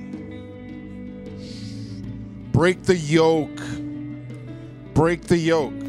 Break 2.52 2.84
the 2.84 2.96
yoke. 2.96 3.60
Break 4.94 5.24
the 5.24 5.38
yoke. 5.38 5.81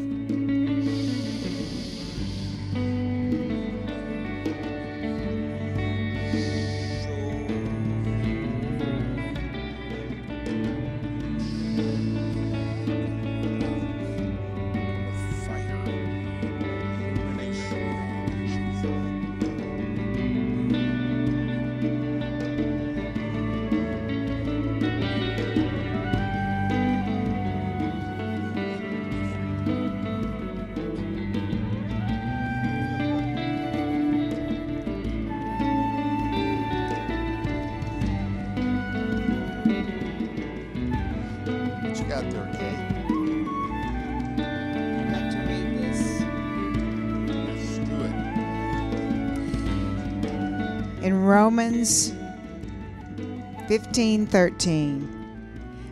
15:13, 53.93 55.07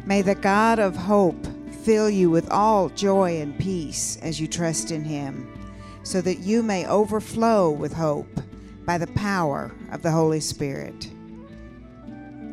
may 0.08 0.24
the 0.24 0.34
God 0.34 0.80
of 0.80 0.96
hope 0.96 1.46
fill 1.84 2.10
you 2.10 2.32
with 2.32 2.50
all 2.50 2.90
joy 2.90 3.40
and 3.40 3.56
peace 3.60 4.18
as 4.24 4.42
you 4.42 4.48
trust 4.48 4.90
in 4.90 5.04
him, 5.04 5.48
so 6.02 6.20
that 6.20 6.40
you 6.40 6.64
may 6.64 6.88
overflow 6.88 7.70
with 7.70 7.94
hope 7.94 8.42
by 8.88 8.98
the 8.98 9.06
power 9.08 9.72
of 9.92 10.02
the 10.02 10.10
Holy 10.10 10.40
Spirit. 10.40 11.12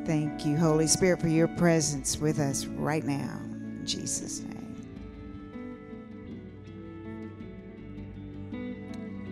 Thank 0.05 0.45
you, 0.45 0.55
Holy 0.55 0.87
Spirit, 0.87 1.23
for 1.23 1.29
your 1.29 1.49
presence 1.49 2.19
with 2.19 2.39
us 2.39 2.67
right 2.67 3.05
now. 3.05 3.41
In 3.81 3.87
Jesus' 3.87 4.43
name. 4.43 4.55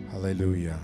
Hallelujah. 0.09 0.79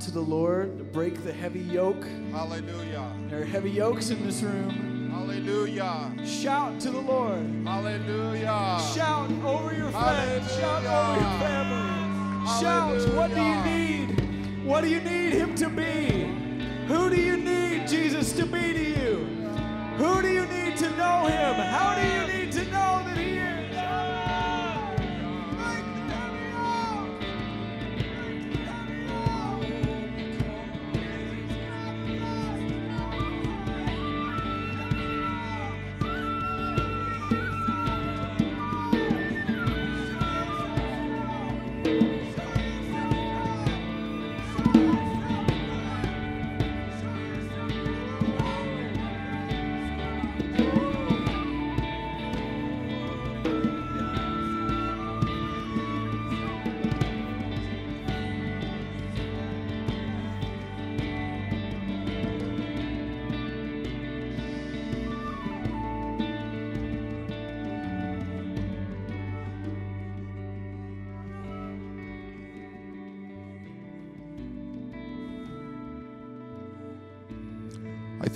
To 0.00 0.10
the 0.10 0.20
Lord, 0.20 0.78
to 0.78 0.84
break 0.84 1.24
the 1.24 1.32
heavy 1.32 1.60
yoke. 1.60 2.04
Hallelujah. 2.30 3.12
There 3.28 3.42
are 3.42 3.44
heavy 3.44 3.70
yokes 3.70 4.10
in 4.10 4.24
this 4.24 4.42
room. 4.42 5.10
Hallelujah. 5.10 6.12
Shout 6.24 6.78
to 6.80 6.90
the 6.90 7.00
Lord. 7.00 7.44
Hallelujah. 7.64 8.80
Shout 8.94 9.30
over 9.44 9.74
your 9.74 9.90
friends. 9.90 10.56
Shout 10.56 10.84
over 10.84 11.20
your 11.20 11.38
family. 11.40 12.46
Shout. 12.60 13.14
What 13.14 13.34
do 13.34 13.42
you 13.42 13.64
need? 13.64 14.64
What 14.64 14.82
do 14.82 14.88
you 14.88 15.00
need 15.00 15.32
Him 15.32 15.54
to 15.56 15.68
be? 15.68 16.30
Who 16.86 17.10
do 17.10 17.20
you 17.20 17.36
need 17.36 17.88
Jesus 17.88 18.32
to 18.32 18.46
be 18.46 18.72
to 18.72 18.84
you? 18.84 19.16
Who 19.96 20.22
do 20.22 20.28
you 20.28 20.46
need 20.46 20.76
to 20.76 20.90
know 20.96 21.26
Him? 21.26 21.54
How 21.54 21.94
do 21.96 22.02
you 22.06 22.26
need 22.32 22.37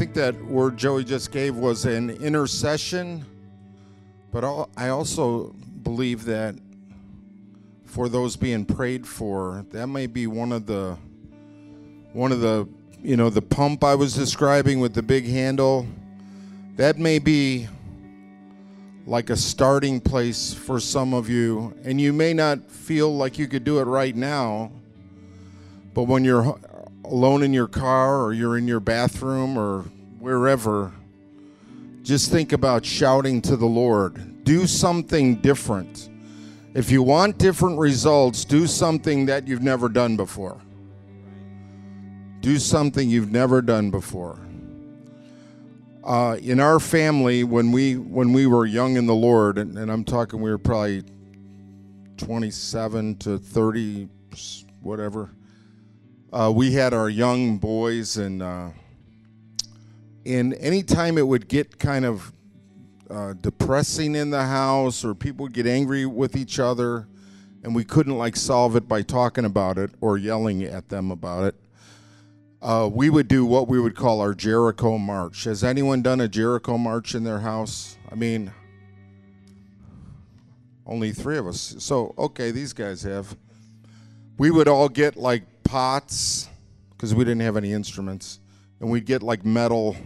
think 0.03 0.15
that 0.15 0.35
word 0.47 0.77
Joey 0.77 1.05
just 1.05 1.31
gave 1.31 1.55
was 1.55 1.85
an 1.85 2.11
intercession, 2.11 3.25
but 4.33 4.43
I 4.77 4.89
also 4.89 5.55
believe 5.85 6.25
that 6.25 6.57
for 7.85 8.09
those 8.09 8.35
being 8.35 8.65
prayed 8.65 9.07
for, 9.07 9.65
that 9.71 9.87
may 9.87 10.09
be 10.09 10.27
one 10.27 10.51
of 10.51 10.67
the 10.67 10.97
one 12.15 12.33
of 12.33 12.41
the 12.41 12.69
you 13.01 13.17
know 13.17 13.31
the 13.31 13.43
pump 13.43 13.85
I 13.85 13.95
was 13.95 14.13
describing 14.13 14.81
with 14.81 14.93
the 14.93 15.05
big 15.05 15.25
handle. 15.25 15.87
That 16.75 16.99
may 16.99 17.21
be 17.21 17.69
like 19.07 19.31
a 19.31 19.37
starting 19.37 20.01
place 20.01 20.53
for 20.53 20.81
some 20.81 21.15
of 21.15 21.31
you, 21.31 21.77
and 21.85 22.01
you 22.01 22.13
may 22.13 22.35
not 22.35 22.69
feel 22.69 23.17
like 23.17 23.39
you 23.39 23.47
could 23.47 23.63
do 23.63 23.79
it 23.79 23.85
right 23.85 24.17
now. 24.17 24.73
But 25.95 26.09
when 26.09 26.25
you're 26.25 26.59
alone 27.05 27.43
in 27.43 27.53
your 27.53 27.69
car 27.69 28.23
or 28.23 28.33
you're 28.33 28.57
in 28.57 28.69
your 28.69 28.81
bathroom 28.81 29.59
or 29.59 29.83
wherever, 30.19 30.93
just 32.03 32.31
think 32.31 32.53
about 32.53 32.85
shouting 32.85 33.41
to 33.43 33.57
the 33.57 33.67
Lord. 33.67 34.45
Do 34.45 34.67
something 34.67 35.37
different. 35.37 36.09
If 36.75 36.91
you 36.91 37.03
want 37.03 37.39
different 37.39 37.79
results, 37.79 38.45
do 38.45 38.67
something 38.67 39.27
that 39.27 39.47
you've 39.47 39.63
never 39.63 39.89
done 39.89 40.17
before. 40.17 40.61
Do 42.41 42.59
something 42.59 43.09
you've 43.09 43.31
never 43.31 43.63
done 43.63 43.91
before. 43.91 44.39
Uh, 46.03 46.37
in 46.41 46.59
our 46.59 46.81
family, 46.81 47.45
when 47.45 47.71
we 47.71 47.97
when 47.97 48.33
we 48.33 48.49
were 48.49 48.67
young 48.67 48.97
in 48.97 49.07
the 49.07 49.15
Lord, 49.15 49.59
and, 49.59 49.79
and 49.79 49.93
I'm 49.93 50.03
talking, 50.03 50.41
we 50.41 50.51
were 50.51 50.59
probably 50.59 51.05
27 52.17 53.19
to 53.19 53.39
30, 53.39 54.09
whatever 54.81 55.31
uh, 56.33 56.51
we 56.55 56.72
had 56.72 56.95
our 56.95 57.11
young 57.11 57.59
boys, 57.59 58.16
and 58.16 58.43
uh, 58.43 58.70
and 60.24 60.55
anytime 60.55 61.18
it 61.18 61.26
would 61.26 61.47
get 61.47 61.78
kind 61.78 62.05
of 62.05 62.33
uh, 63.11 63.35
depressing 63.35 64.14
in 64.14 64.30
the 64.30 64.45
house, 64.45 65.05
or 65.05 65.14
people 65.14 65.45
would 65.45 65.53
get 65.53 65.66
angry 65.66 66.07
with 66.07 66.35
each 66.35 66.59
other, 66.59 67.07
and 67.62 67.74
we 67.74 67.85
couldn't 67.85 68.16
like 68.16 68.37
solve 68.37 68.76
it 68.76 68.89
by 68.89 69.03
talking 69.03 69.45
about 69.45 69.76
it 69.76 69.91
or 70.01 70.16
yelling 70.16 70.62
at 70.62 70.89
them 70.89 71.11
about 71.11 71.45
it. 71.45 71.55
Uh, 72.62 72.89
we 72.91 73.11
would 73.11 73.28
do 73.28 73.45
what 73.45 73.68
we 73.68 73.78
would 73.78 73.97
call 73.97 74.20
our 74.20 74.33
Jericho 74.35 74.97
March. 74.97 75.45
Has 75.45 75.62
anyone 75.62 76.01
done 76.01 76.20
a 76.20 76.28
Jericho 76.28 76.78
March 76.78 77.14
in 77.14 77.24
their 77.24 77.41
house? 77.41 77.99
I 78.11 78.14
mean, 78.14 78.53
only 80.87 81.12
three 81.12 81.37
of 81.37 81.47
us. 81.47 81.74
So, 81.78 82.14
okay, 82.16 82.53
these 82.53 82.72
guys 82.72 83.03
have. 83.03 83.37
We 84.39 84.51
would 84.51 84.68
all 84.68 84.89
get 84.89 85.16
like 85.16 85.43
pots 85.73 86.51
because 86.91 87.14
we 87.14 87.25
didn't 87.25 87.41
have 87.41 87.57
any 87.57 87.73
instruments. 87.73 88.41
And 88.79 88.91
we'd 88.91 89.07
get 89.07 89.23
like 89.23 89.43
metal, 89.43 89.97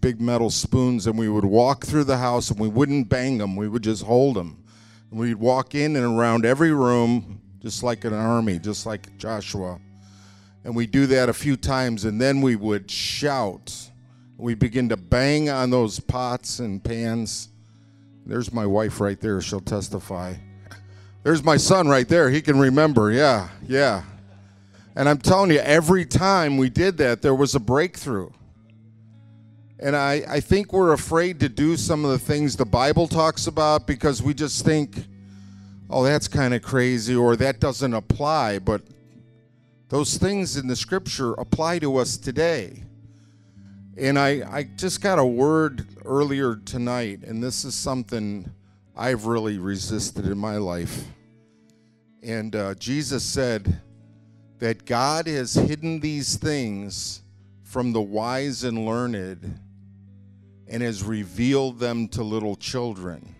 big 0.00 0.22
metal 0.22 0.48
spoons, 0.48 1.06
and 1.06 1.18
we 1.18 1.28
would 1.28 1.44
walk 1.44 1.84
through 1.84 2.04
the 2.04 2.16
house 2.16 2.50
and 2.50 2.58
we 2.58 2.66
wouldn't 2.66 3.10
bang 3.10 3.36
them, 3.36 3.56
we 3.56 3.68
would 3.68 3.82
just 3.82 4.04
hold 4.04 4.36
them. 4.36 4.64
And 5.10 5.20
we'd 5.20 5.34
walk 5.34 5.74
in 5.74 5.96
and 5.96 6.18
around 6.18 6.46
every 6.46 6.72
room, 6.72 7.42
just 7.60 7.82
like 7.82 8.06
an 8.06 8.14
army, 8.14 8.58
just 8.58 8.86
like 8.86 9.18
Joshua. 9.18 9.78
And 10.64 10.74
we'd 10.74 10.92
do 10.92 11.06
that 11.08 11.28
a 11.28 11.34
few 11.34 11.54
times, 11.54 12.06
and 12.06 12.18
then 12.18 12.40
we 12.40 12.56
would 12.56 12.90
shout. 12.90 13.90
We 14.38 14.54
begin 14.54 14.88
to 14.88 14.96
bang 14.96 15.50
on 15.50 15.68
those 15.68 16.00
pots 16.00 16.60
and 16.60 16.82
pans. 16.82 17.50
There's 18.24 18.50
my 18.50 18.64
wife 18.64 18.98
right 18.98 19.20
there. 19.20 19.42
She'll 19.42 19.60
testify. 19.60 20.36
There's 21.22 21.44
my 21.44 21.58
son 21.58 21.86
right 21.86 22.08
there. 22.08 22.30
He 22.30 22.40
can 22.40 22.58
remember. 22.58 23.12
Yeah, 23.12 23.48
yeah. 23.66 24.04
And 24.98 25.08
I'm 25.08 25.18
telling 25.18 25.52
you, 25.52 25.60
every 25.60 26.04
time 26.04 26.56
we 26.56 26.68
did 26.68 26.96
that, 26.96 27.22
there 27.22 27.36
was 27.36 27.54
a 27.54 27.60
breakthrough. 27.60 28.30
And 29.78 29.94
I, 29.94 30.24
I 30.28 30.40
think 30.40 30.72
we're 30.72 30.92
afraid 30.92 31.38
to 31.38 31.48
do 31.48 31.76
some 31.76 32.04
of 32.04 32.10
the 32.10 32.18
things 32.18 32.56
the 32.56 32.64
Bible 32.64 33.06
talks 33.06 33.46
about 33.46 33.86
because 33.86 34.20
we 34.24 34.34
just 34.34 34.64
think, 34.64 35.06
oh, 35.88 36.02
that's 36.02 36.26
kind 36.26 36.52
of 36.52 36.62
crazy 36.62 37.14
or 37.14 37.36
that 37.36 37.60
doesn't 37.60 37.94
apply. 37.94 38.58
But 38.58 38.82
those 39.88 40.16
things 40.16 40.56
in 40.56 40.66
the 40.66 40.74
scripture 40.74 41.34
apply 41.34 41.78
to 41.78 41.96
us 41.98 42.16
today. 42.16 42.82
And 43.96 44.18
I, 44.18 44.42
I 44.50 44.64
just 44.64 45.00
got 45.00 45.20
a 45.20 45.24
word 45.24 45.86
earlier 46.06 46.56
tonight, 46.56 47.20
and 47.22 47.40
this 47.40 47.64
is 47.64 47.76
something 47.76 48.50
I've 48.96 49.26
really 49.26 49.58
resisted 49.58 50.26
in 50.26 50.38
my 50.38 50.56
life. 50.56 51.04
And 52.20 52.56
uh, 52.56 52.74
Jesus 52.74 53.22
said 53.22 53.80
that 54.58 54.84
God 54.84 55.26
has 55.26 55.54
hidden 55.54 56.00
these 56.00 56.36
things 56.36 57.22
from 57.62 57.92
the 57.92 58.02
wise 58.02 58.64
and 58.64 58.86
learned 58.86 59.60
and 60.66 60.82
has 60.82 61.02
revealed 61.02 61.78
them 61.78 62.08
to 62.08 62.22
little 62.22 62.56
children. 62.56 63.34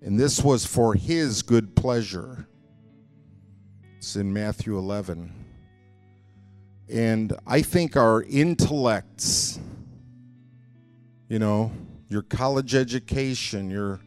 And 0.00 0.18
this 0.18 0.42
was 0.42 0.66
for 0.66 0.94
his 0.94 1.42
good 1.42 1.74
pleasure. 1.74 2.46
It's 3.96 4.16
in 4.16 4.32
Matthew 4.32 4.76
11. 4.76 5.32
And 6.88 7.32
I 7.46 7.62
think 7.62 7.96
our 7.96 8.22
intellects, 8.22 9.58
you 11.28 11.38
know, 11.38 11.72
your 12.08 12.22
college 12.22 12.74
education, 12.74 13.70
your 13.70 14.00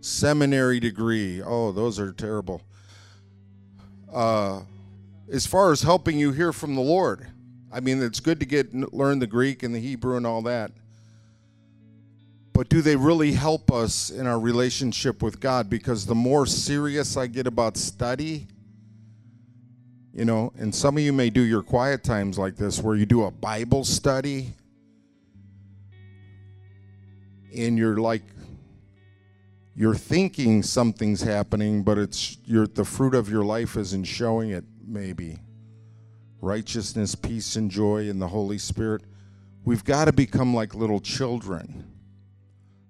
seminary 0.00 0.80
degree, 0.80 1.40
oh, 1.40 1.70
those 1.72 2.00
are 2.00 2.12
terrible. 2.12 2.60
Uh, 4.12 4.62
as 5.30 5.46
far 5.46 5.72
as 5.72 5.82
helping 5.82 6.18
you 6.18 6.32
hear 6.32 6.52
from 6.52 6.74
the 6.74 6.80
Lord, 6.80 7.26
I 7.72 7.80
mean, 7.80 8.02
it's 8.02 8.20
good 8.20 8.40
to 8.40 8.46
get 8.46 8.74
learn 8.92 9.18
the 9.18 9.26
Greek 9.26 9.62
and 9.62 9.74
the 9.74 9.80
Hebrew 9.80 10.16
and 10.16 10.26
all 10.26 10.42
that. 10.42 10.70
But 12.52 12.68
do 12.68 12.82
they 12.82 12.94
really 12.94 13.32
help 13.32 13.72
us 13.72 14.10
in 14.10 14.28
our 14.28 14.38
relationship 14.38 15.22
with 15.22 15.40
God? 15.40 15.68
Because 15.68 16.06
the 16.06 16.14
more 16.14 16.46
serious 16.46 17.16
I 17.16 17.26
get 17.26 17.48
about 17.48 17.76
study, 17.76 18.46
you 20.12 20.24
know, 20.24 20.52
and 20.56 20.72
some 20.72 20.96
of 20.96 21.02
you 21.02 21.12
may 21.12 21.30
do 21.30 21.40
your 21.40 21.62
quiet 21.62 22.04
times 22.04 22.38
like 22.38 22.54
this 22.54 22.80
where 22.80 22.94
you 22.94 23.06
do 23.06 23.24
a 23.24 23.30
Bible 23.32 23.82
study 23.82 24.52
and 27.56 27.76
you're 27.76 27.96
like 27.96 28.22
you're 29.76 29.96
thinking 29.96 30.62
something's 30.62 31.22
happening, 31.22 31.82
but 31.82 31.98
it's 31.98 32.36
the 32.46 32.84
fruit 32.84 33.16
of 33.16 33.28
your 33.28 33.44
life 33.44 33.76
isn't 33.76 34.04
showing 34.04 34.50
it 34.50 34.64
maybe. 34.86 35.38
Righteousness, 36.40 37.14
peace 37.14 37.56
and 37.56 37.70
joy 37.70 38.08
in 38.08 38.18
the 38.18 38.28
Holy 38.28 38.58
Spirit. 38.58 39.02
We've 39.64 39.84
got 39.84 40.06
to 40.06 40.12
become 40.12 40.54
like 40.54 40.74
little 40.74 41.00
children. 41.00 41.90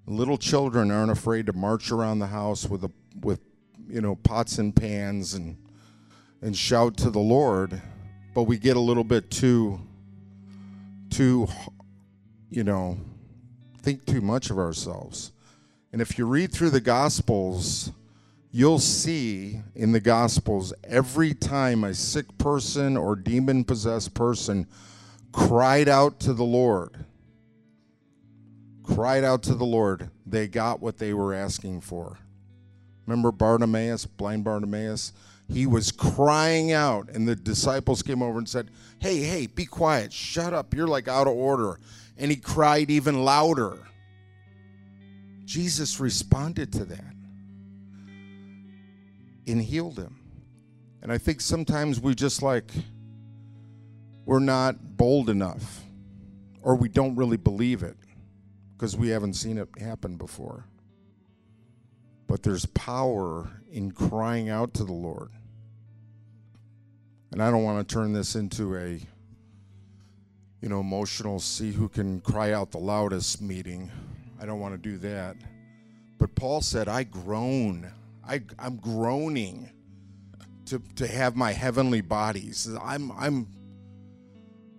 Little 0.06 0.38
children 0.38 0.90
aren't 0.90 1.10
afraid 1.10 1.46
to 1.46 1.52
march 1.52 1.90
around 1.90 2.18
the 2.18 2.26
house 2.26 2.68
with 2.68 2.84
a 2.84 2.90
with 3.20 3.40
you 3.88 4.00
know 4.00 4.16
pots 4.16 4.58
and 4.58 4.74
pans 4.74 5.34
and 5.34 5.56
and 6.44 6.54
shout 6.54 6.98
to 6.98 7.10
the 7.10 7.20
Lord, 7.20 7.80
but 8.34 8.42
we 8.42 8.58
get 8.58 8.76
a 8.76 8.80
little 8.80 9.02
bit 9.02 9.30
too, 9.30 9.80
too, 11.08 11.48
you 12.50 12.62
know, 12.62 12.98
think 13.80 14.04
too 14.04 14.20
much 14.20 14.50
of 14.50 14.58
ourselves. 14.58 15.32
And 15.90 16.02
if 16.02 16.18
you 16.18 16.26
read 16.26 16.52
through 16.52 16.68
the 16.68 16.82
Gospels, 16.82 17.92
you'll 18.54 18.78
see 18.78 19.60
in 19.74 19.90
the 19.90 19.98
Gospels 19.98 20.72
every 20.84 21.34
time 21.34 21.82
a 21.82 21.92
sick 21.92 22.38
person 22.38 22.96
or 22.96 23.16
demon 23.16 23.64
possessed 23.64 24.14
person 24.14 24.68
cried 25.32 25.88
out 25.88 26.20
to 26.20 26.32
the 26.32 26.44
Lord, 26.44 27.04
cried 28.84 29.24
out 29.24 29.42
to 29.42 29.56
the 29.56 29.64
Lord, 29.64 30.08
they 30.24 30.46
got 30.46 30.80
what 30.80 30.98
they 30.98 31.12
were 31.12 31.34
asking 31.34 31.80
for. 31.80 32.16
Remember 33.06 33.32
Bartimaeus, 33.32 34.06
blind 34.06 34.44
Bartimaeus? 34.44 35.12
he 35.48 35.66
was 35.66 35.90
crying 35.90 36.72
out 36.72 37.10
and 37.10 37.28
the 37.28 37.36
disciples 37.36 38.02
came 38.02 38.22
over 38.22 38.38
and 38.38 38.48
said 38.48 38.70
hey 38.98 39.18
hey 39.18 39.46
be 39.46 39.66
quiet 39.66 40.10
shut 40.10 40.54
up 40.54 40.72
you're 40.72 40.86
like 40.86 41.06
out 41.06 41.26
of 41.26 41.34
order 41.34 41.78
and 42.16 42.30
he 42.30 42.36
cried 42.38 42.88
even 42.90 43.26
louder 43.26 43.76
jesus 45.44 46.00
responded 46.00 46.72
to 46.72 46.86
that 46.86 47.13
and 49.46 49.62
healed 49.62 49.96
them. 49.96 50.20
and 51.02 51.12
i 51.12 51.18
think 51.18 51.40
sometimes 51.40 52.00
we 52.00 52.14
just 52.14 52.42
like 52.42 52.70
we're 54.24 54.38
not 54.38 54.96
bold 54.96 55.28
enough 55.28 55.82
or 56.62 56.74
we 56.76 56.88
don't 56.88 57.14
really 57.16 57.36
believe 57.36 57.82
it 57.82 57.96
because 58.72 58.96
we 58.96 59.08
haven't 59.08 59.34
seen 59.34 59.58
it 59.58 59.68
happen 59.78 60.16
before 60.16 60.64
but 62.26 62.42
there's 62.42 62.66
power 62.66 63.48
in 63.70 63.90
crying 63.90 64.48
out 64.48 64.74
to 64.74 64.84
the 64.84 64.92
Lord. 64.92 65.30
And 67.32 67.42
I 67.42 67.50
don't 67.50 67.64
want 67.64 67.86
to 67.86 67.94
turn 67.94 68.12
this 68.12 68.36
into 68.36 68.76
a 68.76 69.00
you 70.60 70.68
know 70.68 70.80
emotional 70.80 71.40
see 71.40 71.72
who 71.72 71.88
can 71.88 72.20
cry 72.20 72.52
out 72.52 72.70
the 72.70 72.78
loudest 72.78 73.42
meeting. 73.42 73.90
I 74.40 74.46
don't 74.46 74.60
want 74.60 74.74
to 74.74 74.78
do 74.78 74.98
that. 74.98 75.36
But 76.18 76.34
Paul 76.34 76.60
said, 76.60 76.88
I 76.88 77.04
groan. 77.04 77.92
I, 78.26 78.42
I'm 78.58 78.76
groaning 78.76 79.70
to, 80.66 80.80
to 80.96 81.06
have 81.06 81.36
my 81.36 81.52
heavenly 81.52 82.00
bodies. 82.00 82.68
I'm 82.82 83.12
I'm 83.12 83.46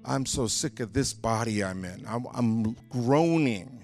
I'm 0.03 0.25
so 0.25 0.47
sick 0.47 0.79
of 0.79 0.93
this 0.93 1.13
body 1.13 1.63
I'm 1.63 1.83
in. 1.83 2.05
I'm, 2.07 2.25
I'm 2.33 2.75
groaning. 2.89 3.83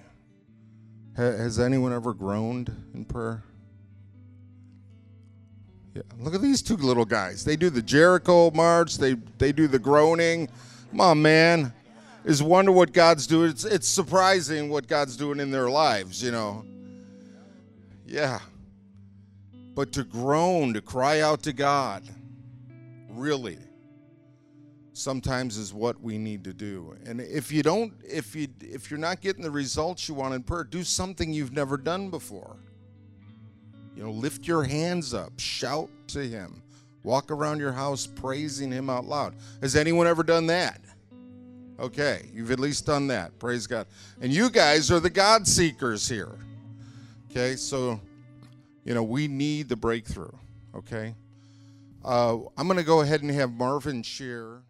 Has 1.18 1.60
anyone 1.60 1.94
ever 1.94 2.14
groaned 2.14 2.72
in 2.94 3.06
prayer? 3.06 3.44
Yeah, 5.96 6.04
look 6.20 6.34
at 6.34 6.42
these 6.42 6.62
two 6.62 6.78
little 6.78 7.06
guys. 7.06 7.44
They 7.44 7.56
do 7.56 7.70
the 7.70 7.82
Jericho 7.82 8.50
march. 8.52 8.98
They 8.98 9.16
they 9.38 9.52
do 9.52 9.68
the 9.68 9.80
groaning. 9.80 10.48
Come 10.92 11.02
on, 11.02 11.22
man. 11.22 11.74
Is 12.24 12.42
wonder 12.42 12.72
what 12.72 12.94
God's 12.94 13.28
doing. 13.28 13.50
It's 13.50 13.66
it's 13.66 13.88
surprising 13.88 14.70
what 14.70 14.88
God's 14.88 15.18
doing 15.18 15.40
in 15.40 15.52
their 15.52 15.70
lives. 15.70 16.24
You 16.24 16.32
know. 16.32 16.66
Yeah. 18.06 18.40
But 19.74 19.92
to 19.94 20.04
groan, 20.04 20.74
to 20.74 20.82
cry 20.82 21.22
out 21.22 21.44
to 21.44 21.54
God, 21.54 22.04
really, 23.10 23.58
sometimes 24.94 25.58
is 25.58 25.74
what 25.74 26.02
we 26.02 26.18
need 26.18 26.44
to 26.44 26.54
do. 26.54 26.96
And 27.06 27.22
if 27.22 27.52
you 27.52 27.64
don't, 27.64 27.94
if 28.04 28.36
you 28.36 28.48
if 28.60 28.92
you're 28.92 29.00
not 29.00 29.22
getting 29.22 29.44
the 29.44 29.52
results 29.52 30.08
you 30.10 30.16
want 30.16 30.34
in 30.34 30.44
prayer, 30.44 30.64
do 30.64 30.84
something 30.84 31.32
you've 31.32 31.54
never 31.54 31.78
done 31.78 32.10
before. 32.10 32.58
You 33.96 34.04
know, 34.04 34.12
lift 34.12 34.48
your 34.48 34.64
hands 34.64 35.14
up, 35.14 35.38
shout 35.38 35.90
to 36.08 36.22
him, 36.22 36.62
walk 37.04 37.30
around 37.32 37.60
your 37.60 37.74
house 37.74 38.08
praising 38.08 38.72
him 38.72 38.90
out 38.90 39.06
loud. 39.06 39.36
Has 39.62 39.76
anyone 39.76 40.08
ever 40.08 40.24
done 40.24 40.48
that? 40.48 40.82
Okay, 41.80 42.30
you've 42.32 42.52
at 42.52 42.60
least 42.60 42.86
done 42.86 43.08
that. 43.08 43.38
Praise 43.40 43.66
God. 43.66 43.88
And 44.22 44.32
you 44.32 44.52
guys 44.52 44.92
are 44.92 45.00
the 45.00 45.10
God 45.10 45.48
seekers 45.48 46.08
here. 46.08 46.38
Okay, 47.30 47.56
so, 47.56 48.00
you 48.84 48.94
know, 48.94 49.04
we 49.04 49.28
need 49.28 49.70
the 49.70 49.76
breakthrough. 49.76 50.32
Okay. 50.76 51.16
Uh, 52.04 52.38
I'm 52.58 52.68
going 52.68 52.78
to 52.78 52.84
go 52.84 53.02
ahead 53.02 53.22
and 53.22 53.32
have 53.32 53.52
Marvin 53.52 54.04
share. 54.04 54.64